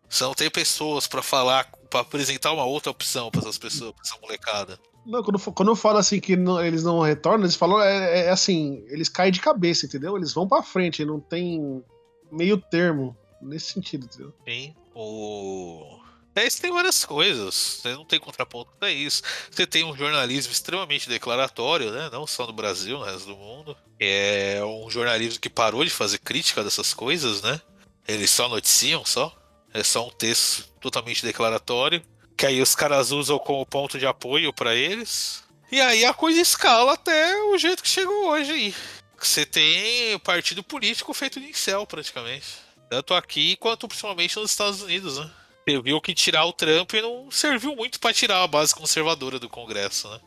[0.09, 4.01] Você não tem pessoas pra falar pra apresentar uma outra opção pra essas pessoas, pra
[4.03, 4.79] essa molecada.
[5.05, 8.29] Não, quando, quando eu falo assim que não- eles não retornam, eles falam, é, é
[8.31, 10.17] assim, eles caem de cabeça, entendeu?
[10.17, 11.83] Eles vão pra frente, não tem
[12.31, 14.33] meio termo nesse sentido, entendeu?
[14.47, 14.73] Sim.
[14.95, 15.99] O.
[16.35, 17.53] É, isso tem várias coisas.
[17.53, 19.21] Você não tem contraponto pra isso.
[19.51, 22.09] Você tem um jornalismo extremamente declaratório, né?
[22.11, 23.77] Não só no Brasil, no resto do mundo.
[23.99, 27.61] É um jornalismo que parou de fazer crítica dessas coisas, né?
[28.07, 29.31] Eles só noticiam só.
[29.73, 32.01] É só um texto totalmente declaratório.
[32.37, 35.43] Que aí os caras usam como ponto de apoio pra eles.
[35.71, 38.75] E aí a coisa escala até o jeito que chegou hoje aí.
[39.19, 42.45] Você tem partido político feito de incel, praticamente.
[42.89, 45.31] Tanto aqui quanto principalmente nos Estados Unidos, né?
[45.67, 50.09] Serviu que tirar o Trump não serviu muito pra tirar a base conservadora do Congresso,
[50.09, 50.19] né?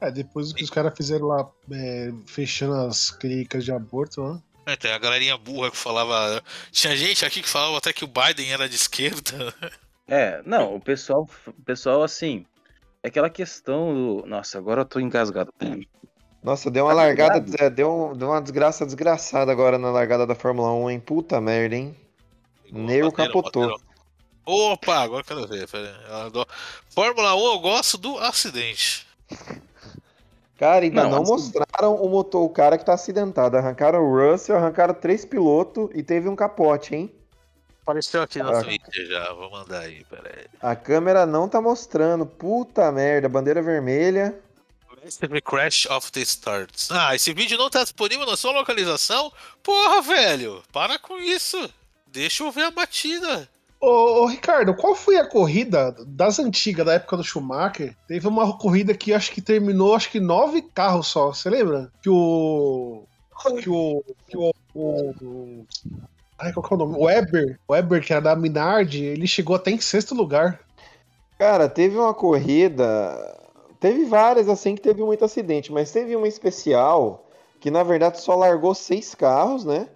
[0.00, 4.40] É, depois do que os caras fizeram lá, é, fechando as clínicas de aborto, né?
[4.66, 6.42] É, tem a galerinha burra que falava.
[6.72, 9.54] Tinha gente aqui que falava até que o Biden era de esquerda.
[10.08, 12.46] É, não, o pessoal, o pessoal assim,
[13.02, 14.24] é aquela questão do.
[14.24, 15.52] Nossa, agora eu tô engasgado.
[16.40, 17.60] Nossa, deu uma Tá largada, ligado?
[17.60, 21.00] é, deu, deu uma desgraça desgraçada agora na largada da Fórmula 1, hein?
[21.00, 21.96] Puta merda, hein?
[22.70, 23.76] Neo capotou.
[24.44, 25.68] Opa, agora eu quero ver.
[26.88, 29.04] Fórmula 1 eu gosto do acidente.
[30.58, 33.56] Cara, ainda Não, não, assim- mostraram o motor, o cara que tá acidentado.
[33.56, 37.12] Arrancaram o Russell, arrancaram três pilotos e teve um capote, hein?
[37.82, 38.62] Apareceu aqui no Ah.
[38.64, 40.46] Twitter já, vou mandar aí, pera aí.
[40.60, 42.26] A câmera não tá mostrando.
[42.26, 44.34] Puta merda, bandeira vermelha.
[45.04, 46.88] Massive Crash of the Stars.
[46.90, 49.30] Ah, esse vídeo não tá disponível na sua localização?
[49.62, 51.70] Porra, velho, para com isso.
[52.08, 53.48] Deixa eu ver a batida.
[53.80, 57.94] Ô, ô, Ricardo, qual foi a corrida das antigas, da época do Schumacher?
[58.08, 61.92] Teve uma corrida que acho que terminou, acho que nove carros só, você lembra?
[62.02, 63.04] Que o.
[63.60, 64.04] Que o.
[64.26, 64.52] Que o.
[64.74, 65.66] o, o
[66.38, 66.96] ai, qual que é o nome?
[66.96, 70.60] O Weber, o Weber, que era da Minardi, ele chegou até em sexto lugar.
[71.38, 72.84] Cara, teve uma corrida.
[73.78, 77.26] Teve várias assim que teve muito acidente, mas teve uma especial
[77.60, 79.88] que na verdade só largou seis carros, né?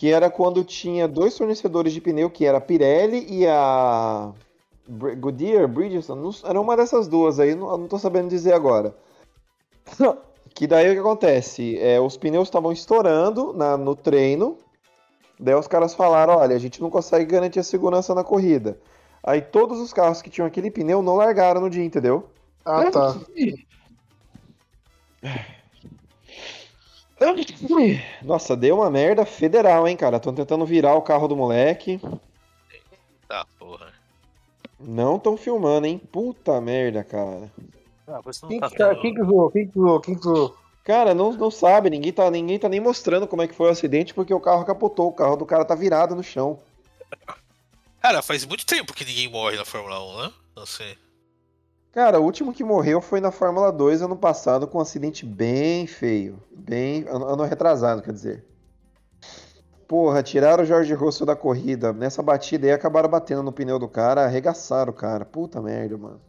[0.00, 4.32] Que era quando tinha dois fornecedores de pneu, que era a Pirelli e a
[4.88, 8.96] Goodyear, Bridgestone, era uma dessas duas aí, não, não tô sabendo dizer agora.
[10.54, 11.78] Que daí o que acontece?
[11.78, 14.56] É, os pneus estavam estourando na- no treino,
[15.38, 18.78] daí os caras falaram, olha, a gente não consegue garantir a segurança na corrida.
[19.22, 22.28] Aí todos os carros que tinham aquele pneu não largaram no dia, entendeu?
[22.64, 23.12] Ah, tá.
[28.22, 30.16] Nossa, deu uma merda federal, hein, cara?
[30.16, 32.00] Estão tentando virar o carro do moleque.
[33.28, 33.92] Tá, porra.
[34.78, 35.98] Não estão filmando, hein?
[36.10, 37.52] Puta merda, cara.
[38.08, 39.50] Ah, Quem tá que, tá- quem que zoou?
[39.50, 40.00] Quem que zoou?
[40.00, 40.56] Quem que zoou?
[40.82, 43.70] Cara, não, não sabe, ninguém tá, ninguém tá nem mostrando como é que foi o
[43.70, 46.58] acidente porque o carro capotou, o carro do cara tá virado no chão.
[48.00, 50.32] Cara, faz muito tempo que ninguém morre na Fórmula 1, né?
[50.56, 50.96] Não sei.
[51.92, 55.86] Cara, o último que morreu foi na Fórmula 2 ano passado com um acidente bem
[55.86, 56.40] feio.
[56.52, 57.04] Bem.
[57.08, 58.44] Ano, retrasado, quer dizer.
[59.88, 61.92] Porra, tiraram o Jorge Russell da corrida.
[61.92, 65.24] Nessa batida aí acabaram batendo no pneu do cara, arregaçaram o cara.
[65.24, 66.20] Puta merda, mano.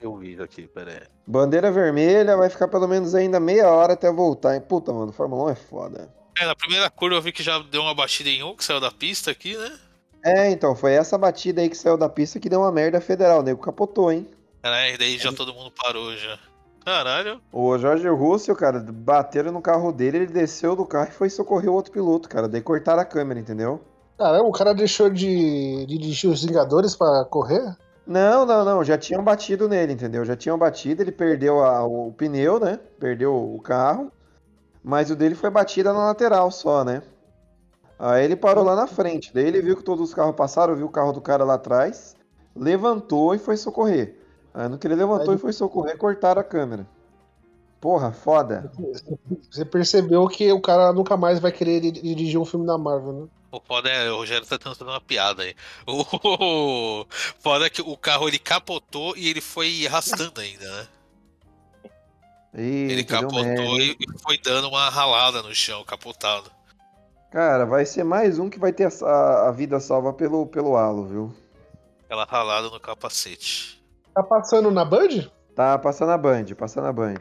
[0.00, 1.00] Eu vi aqui, pera aí.
[1.26, 4.54] Bandeira vermelha, vai ficar pelo menos ainda meia hora até voltar.
[4.54, 4.62] hein?
[4.66, 6.14] Puta, mano, Fórmula 1 é foda.
[6.38, 8.80] É, na primeira curva eu vi que já deu uma batida em um, que saiu
[8.80, 9.78] da pista aqui, né?
[10.24, 13.40] É, então, foi essa batida aí que saiu da pista que deu uma merda federal.
[13.40, 14.26] O nego capotou, hein?
[14.62, 16.38] Caralho, daí já todo mundo parou já.
[16.84, 17.40] Caralho.
[17.52, 21.70] O Jorge Russell, cara, bateram no carro dele, ele desceu do carro e foi socorrer
[21.70, 22.48] o outro piloto, cara.
[22.48, 23.80] Daí cortaram a câmera, entendeu?
[24.18, 27.76] Caramba, o cara deixou de, de dirigir os Vingadores pra correr?
[28.06, 30.24] Não, não, não, já tinham batido nele, entendeu?
[30.24, 32.78] Já tinham batido, ele perdeu a- o pneu, né?
[32.98, 34.10] Perdeu o carro,
[34.82, 37.02] mas o dele foi batida na lateral só, né?
[37.98, 40.86] Aí ele parou lá na frente, daí ele viu que todos os carros passaram, viu
[40.86, 42.16] o carro do cara lá atrás,
[42.56, 44.16] levantou e foi socorrer.
[44.52, 46.86] Aí no que ele levantou Aí- e foi socorrer, cortaram a câmera.
[47.80, 48.70] Porra, foda.
[49.50, 53.12] Você percebeu que o cara nunca mais vai querer di- dirigir um filme da Marvel,
[53.12, 53.28] né?
[53.50, 55.54] O foda é, o Rogério tá tentando fazer uma piada aí.
[55.86, 57.06] O
[57.40, 60.88] foda é que o carro ele capotou e ele foi arrastando ainda, né?
[62.52, 66.50] Ele Eita, deu capotou e foi dando uma ralada no chão, capotado.
[67.30, 71.06] Cara, vai ser mais um que vai ter a, a vida salva pelo, pelo halo,
[71.06, 71.34] viu?
[72.04, 73.79] Aquela ralada no capacete.
[74.14, 75.30] Tá passando na Band?
[75.54, 77.14] Tá passando a Band, passando a Band.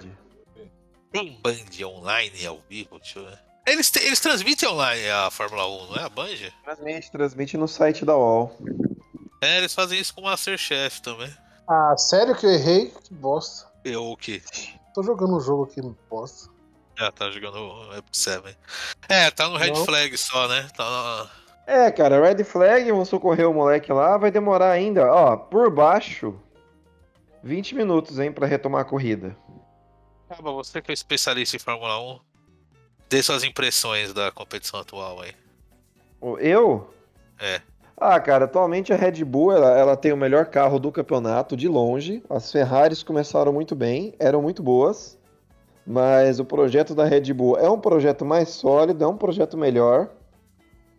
[1.11, 2.97] Tem Band online ao vivo?
[2.99, 3.39] Deixa eu ver.
[3.67, 6.27] Eles, te- eles transmitem online a Fórmula 1, não é a Band?
[6.63, 8.55] Transmite, transmite no site da UOL.
[9.41, 11.31] É, eles fazem isso com o Masterchef também.
[11.67, 12.91] Ah, sério que eu errei?
[13.03, 13.69] Que bosta.
[13.85, 14.41] Eu o quê?
[14.93, 16.49] Tô jogando um jogo aqui, bosta.
[16.99, 18.57] Ah, tá jogando Epic 7.
[19.07, 19.85] É, tá no Red Não.
[19.85, 20.67] Flag só, né?
[20.75, 21.29] Tá na...
[21.65, 25.05] É, cara, Red Flag, vão socorrer o moleque lá, vai demorar ainda.
[25.11, 26.35] Ó, por baixo,
[27.43, 29.35] 20 minutos, hein, pra retomar a corrida.
[30.29, 32.19] Acaba, você que é especialista em Fórmula 1,
[33.09, 35.33] dê suas impressões da competição atual aí.
[36.39, 36.93] Eu?
[37.39, 37.61] É.
[37.97, 41.67] Ah, cara, atualmente a Red Bull ela, ela tem o melhor carro do campeonato de
[41.67, 42.23] longe.
[42.29, 45.17] As Ferraris começaram muito bem, eram muito boas,
[45.85, 50.09] mas o projeto da Red Bull é um projeto mais sólido, é um projeto melhor.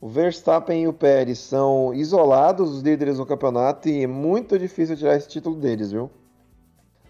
[0.01, 4.97] O Verstappen e o Pérez são isolados os líderes do campeonato e é muito difícil
[4.97, 6.11] tirar esse título deles, viu?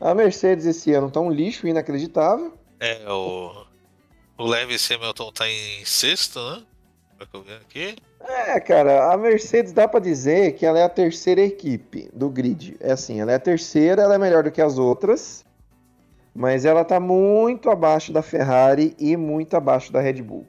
[0.00, 2.54] A Mercedes esse ano tá um lixo inacreditável.
[2.80, 3.66] É, o,
[4.38, 6.62] o Lewis Hamilton tá em sexto, né?
[7.18, 7.96] Pra que eu ver aqui.
[8.22, 12.76] É, cara, a Mercedes dá pra dizer que ela é a terceira equipe do grid.
[12.80, 15.44] É assim, ela é a terceira, ela é melhor do que as outras,
[16.34, 20.46] mas ela tá muito abaixo da Ferrari e muito abaixo da Red Bull.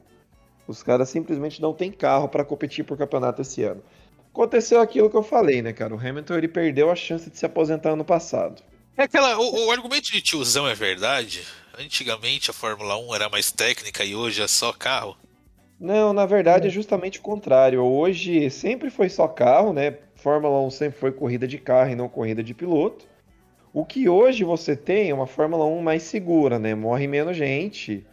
[0.66, 3.82] Os caras simplesmente não têm carro pra competir por campeonato esse ano.
[4.32, 5.94] Aconteceu aquilo que eu falei, né, cara?
[5.94, 8.62] O Hamilton ele perdeu a chance de se aposentar ano passado.
[8.96, 9.38] É aquela.
[9.38, 11.42] O, o argumento de tiozão é verdade.
[11.78, 15.16] Antigamente a Fórmula 1 era mais técnica e hoje é só carro.
[15.80, 17.82] Não, na verdade é justamente o contrário.
[17.82, 19.96] Hoje sempre foi só carro, né?
[20.14, 23.06] Fórmula 1 sempre foi corrida de carro e não corrida de piloto.
[23.72, 26.74] O que hoje você tem é uma Fórmula 1 mais segura, né?
[26.74, 28.06] Morre menos gente.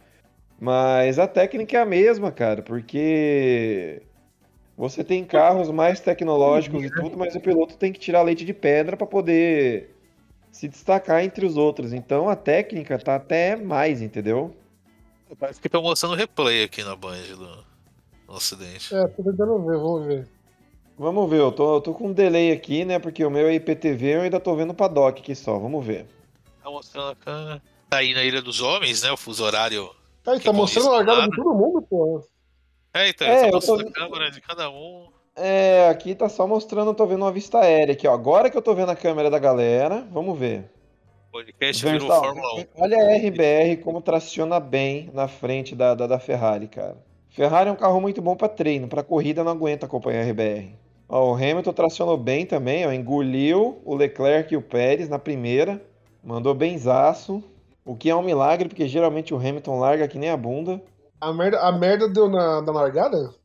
[0.58, 4.02] Mas a técnica é a mesma, cara, porque
[4.76, 8.52] você tem carros mais tecnológicos e tudo, mas o piloto tem que tirar leite de
[8.52, 9.94] pedra para poder
[10.50, 11.92] se destacar entre os outros.
[11.92, 14.54] Então a técnica tá até mais, entendeu?
[15.38, 17.64] Parece que estão mostrando replay aqui na Band do,
[18.26, 18.94] do acidente.
[18.94, 20.28] É, tô tentando ver, vamos ver.
[20.98, 22.98] Vamos ver, eu tô, eu tô com um delay aqui, né?
[22.98, 26.06] Porque o meu é IPTV, eu ainda tô vendo o paddock aqui só, vamos ver.
[26.62, 29.10] Tá mostrando a Tá aí na Ilha dos Homens, né?
[29.10, 29.90] O fuso horário.
[30.26, 32.24] Aí, Que tá mostrando a largada de todo mundo, pô.
[32.92, 35.08] É, então, É, tá eu tô mostrando a câmera de cada um.
[35.40, 38.12] É, aqui tá só mostrando, eu tô vendo uma vista aérea aqui, ó.
[38.12, 40.70] Agora que eu tô vendo a câmera da galera, vamos ver.
[41.28, 42.64] O podcast virou Fórmula 1.
[42.76, 46.98] olha a RBR como traciona bem na frente da, da, da Ferrari, cara.
[47.30, 50.74] Ferrari é um carro muito bom pra treino, pra corrida não aguenta acompanhar a RBR.
[51.08, 55.80] Ó, o Hamilton tracionou bem também, ó, engoliu o Leclerc e o Pérez na primeira,
[56.22, 57.42] mandou benzaço,
[57.82, 60.82] o que é um milagre, porque geralmente o Hamilton larga que nem a bunda.
[61.18, 63.39] A merda, a merda deu na, na largada?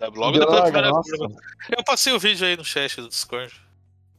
[0.00, 1.28] Logo depois da primeira curva.
[1.76, 3.52] Eu passei o vídeo aí no chat do Discord.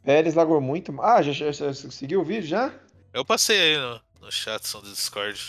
[0.04, 0.94] Pérez largou muito.
[1.02, 2.74] Ah, já, já, já seguiu o vídeo já?
[3.14, 5.40] Eu passei aí no, no chat do Discord.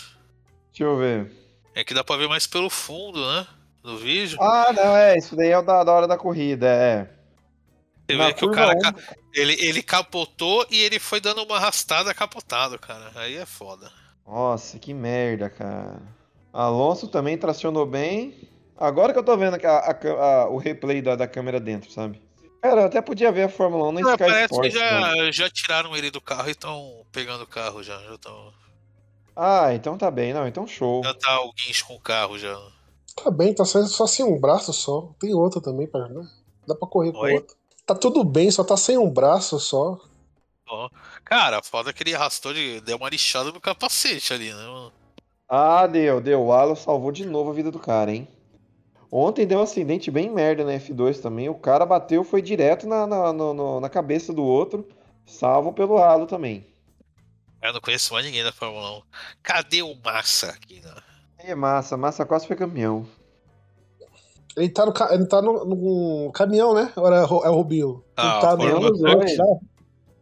[0.71, 1.31] Deixa eu ver.
[1.75, 3.47] É que dá pra ver mais pelo fundo, né?
[3.83, 4.37] Do vídeo.
[4.41, 7.09] Ah, não, é, isso daí é o da, da hora da corrida, é.
[8.09, 8.95] Você Na vê que o cara um- ca-
[9.33, 13.11] ele, ele capotou e ele foi dando uma arrastada capotado, cara.
[13.15, 13.91] Aí é foda.
[14.27, 16.01] Nossa, que merda, cara.
[16.53, 18.49] Alonso também tracionou bem.
[18.77, 22.21] Agora que eu tô vendo a- a- a- o replay da, da câmera dentro, sabe?
[22.61, 24.73] Cara, eu até podia ver a Fórmula 1 na Ah, Sky parece Sports.
[24.73, 24.89] que né?
[25.15, 27.97] já, já tiraram ele do carro e estão pegando o carro já.
[28.03, 28.53] Já, tão,
[29.35, 31.03] Ah, então tá bem, não, então show.
[31.03, 32.55] já tá o guincho com o carro já.
[33.23, 35.11] Tá bem, tá só, só sem um braço só.
[35.19, 36.27] Tem outra também, pra, né?
[36.67, 37.33] Dá pra correr com Oi?
[37.33, 37.55] outra.
[37.85, 39.97] Tá tudo bem, só tá sem um braço só.
[40.67, 40.89] Ó,
[41.25, 44.63] Cara, foda que ele arrastou, de, deu uma lixada no capacete ali, né?
[44.65, 44.93] mano?
[45.49, 46.41] Ah, deu, deu.
[46.45, 48.27] O Alonso salvou de novo a vida do cara, hein?
[49.11, 51.49] Ontem deu um acidente bem merda na F2 também.
[51.49, 54.87] O cara bateu, foi direto na, na, no- no- na cabeça do outro.
[55.25, 56.65] Salvo pelo halo também.
[57.61, 59.01] Eu não conheço mais ninguém da Fórmula 1.
[59.43, 60.93] Cadê o Massa aqui, né?
[61.39, 63.05] É massa, massa quase foi campeão.
[64.55, 66.91] Ele tá no, ele tá no, no caminhão, né?
[66.95, 68.03] Agora é, o- Rubinho.
[68.17, 69.35] Ah, ele tá Fórmula no Truck.
[69.37, 69.45] lá.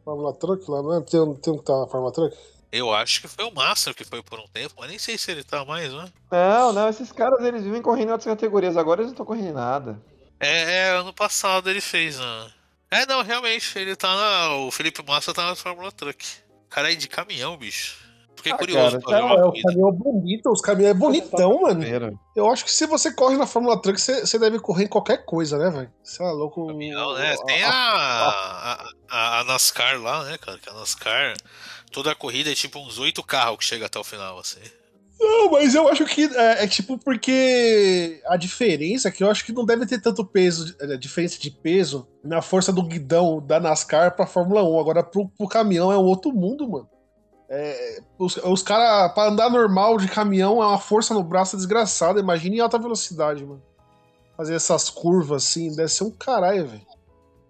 [0.05, 1.01] Fórmula Truck lá, não é?
[1.01, 2.35] Tem, um- tem um que tá na Fórmula Truck?
[2.71, 5.31] Eu acho que foi o Massa que foi por um tempo, mas nem sei se
[5.31, 6.05] ele tá mais, né?
[6.31, 8.77] Não, não, esses caras eles vivem correndo em outras categorias.
[8.77, 9.99] Agora eles não estão correndo em nada.
[10.39, 12.47] É, é, ano passado ele fez, né?
[12.91, 14.55] É, não, realmente, ele tá na.
[14.57, 16.25] O Felipe Massa tá na Fórmula Truck.
[16.69, 17.97] Cara é de caminhão, bicho.
[18.35, 20.91] Fiquei Ah, curioso cara, pra ver tá- uma É, o caminhão é bonito, os caminhões
[20.91, 21.81] é bonitão, mano.
[21.81, 22.19] Primeiro.
[22.35, 25.25] Eu acho que se você corre na Fórmula Truck, você, você deve correr em qualquer
[25.25, 25.91] coisa, né, velho?
[26.01, 26.67] Você é louco.
[26.67, 27.35] Caminhão, né?
[27.45, 30.57] Tem a, a, a- a NASCAR lá, né, cara?
[30.57, 31.33] Que a NASCAR,
[31.91, 34.61] toda a corrida é tipo uns oito carros que chega até o final, assim.
[35.19, 39.45] Não, mas eu acho que é, é tipo porque a diferença é que eu acho
[39.45, 43.59] que não deve ter tanto peso, é, diferença de peso na força do guidão da
[43.59, 44.79] NASCAR pra Fórmula 1.
[44.79, 46.89] Agora pro, pro caminhão é um outro mundo, mano.
[47.49, 52.19] É, os os caras, pra andar normal de caminhão, é uma força no braço desgraçada.
[52.19, 53.61] Imagina em alta velocidade, mano.
[54.37, 56.85] Fazer essas curvas assim, deve ser um caralho, velho.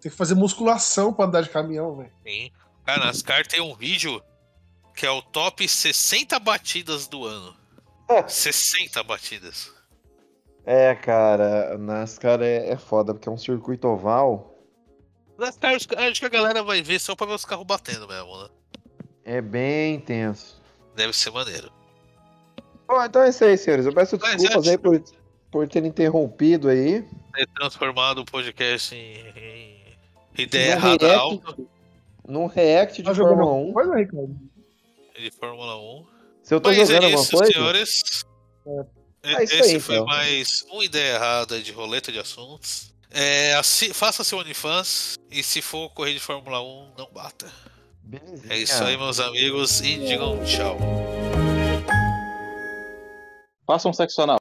[0.00, 2.10] Tem que fazer musculação pra andar de caminhão, velho.
[2.26, 2.50] Sim.
[2.84, 4.20] Cara, a NASCAR tem um vídeo
[5.00, 7.56] que é o top 60 batidas do ano.
[8.28, 9.72] 60 batidas.
[10.66, 14.54] É, cara, NASCAR é, é foda, porque é um circuito oval.
[15.38, 15.88] NASCAR, acho
[16.20, 18.48] que a galera vai ver só pra ver os carros batendo mesmo, né?
[19.24, 20.60] É bem intenso.
[20.94, 21.72] Deve ser maneiro.
[22.86, 23.86] Bom, então é isso aí, senhores.
[23.86, 25.02] Eu peço Mas desculpas é- aí por,
[25.50, 27.08] por ter interrompido aí.
[27.32, 29.96] Ter transformado o podcast em, em
[30.36, 31.62] ideia Num errada react- alta
[32.28, 33.72] Num react de Fórmula alguma 1.
[33.72, 34.49] coisa, Ricardo?
[35.20, 36.06] De Fórmula 1.
[36.42, 37.52] Se eu tô Mas jogando é alguma isso, coisa.
[37.52, 38.24] senhores.
[39.22, 40.06] É isso Esse aí, foi então.
[40.06, 42.92] mais uma ideia errada de roleta de assuntos.
[43.10, 47.52] É, assi- faça seu OnlyFans e se for correr de Fórmula 1, não bata.
[48.02, 48.52] Belezinha.
[48.52, 50.78] É isso aí, meus amigos, e digam tchau.
[53.66, 54.39] Faça um sexo anal.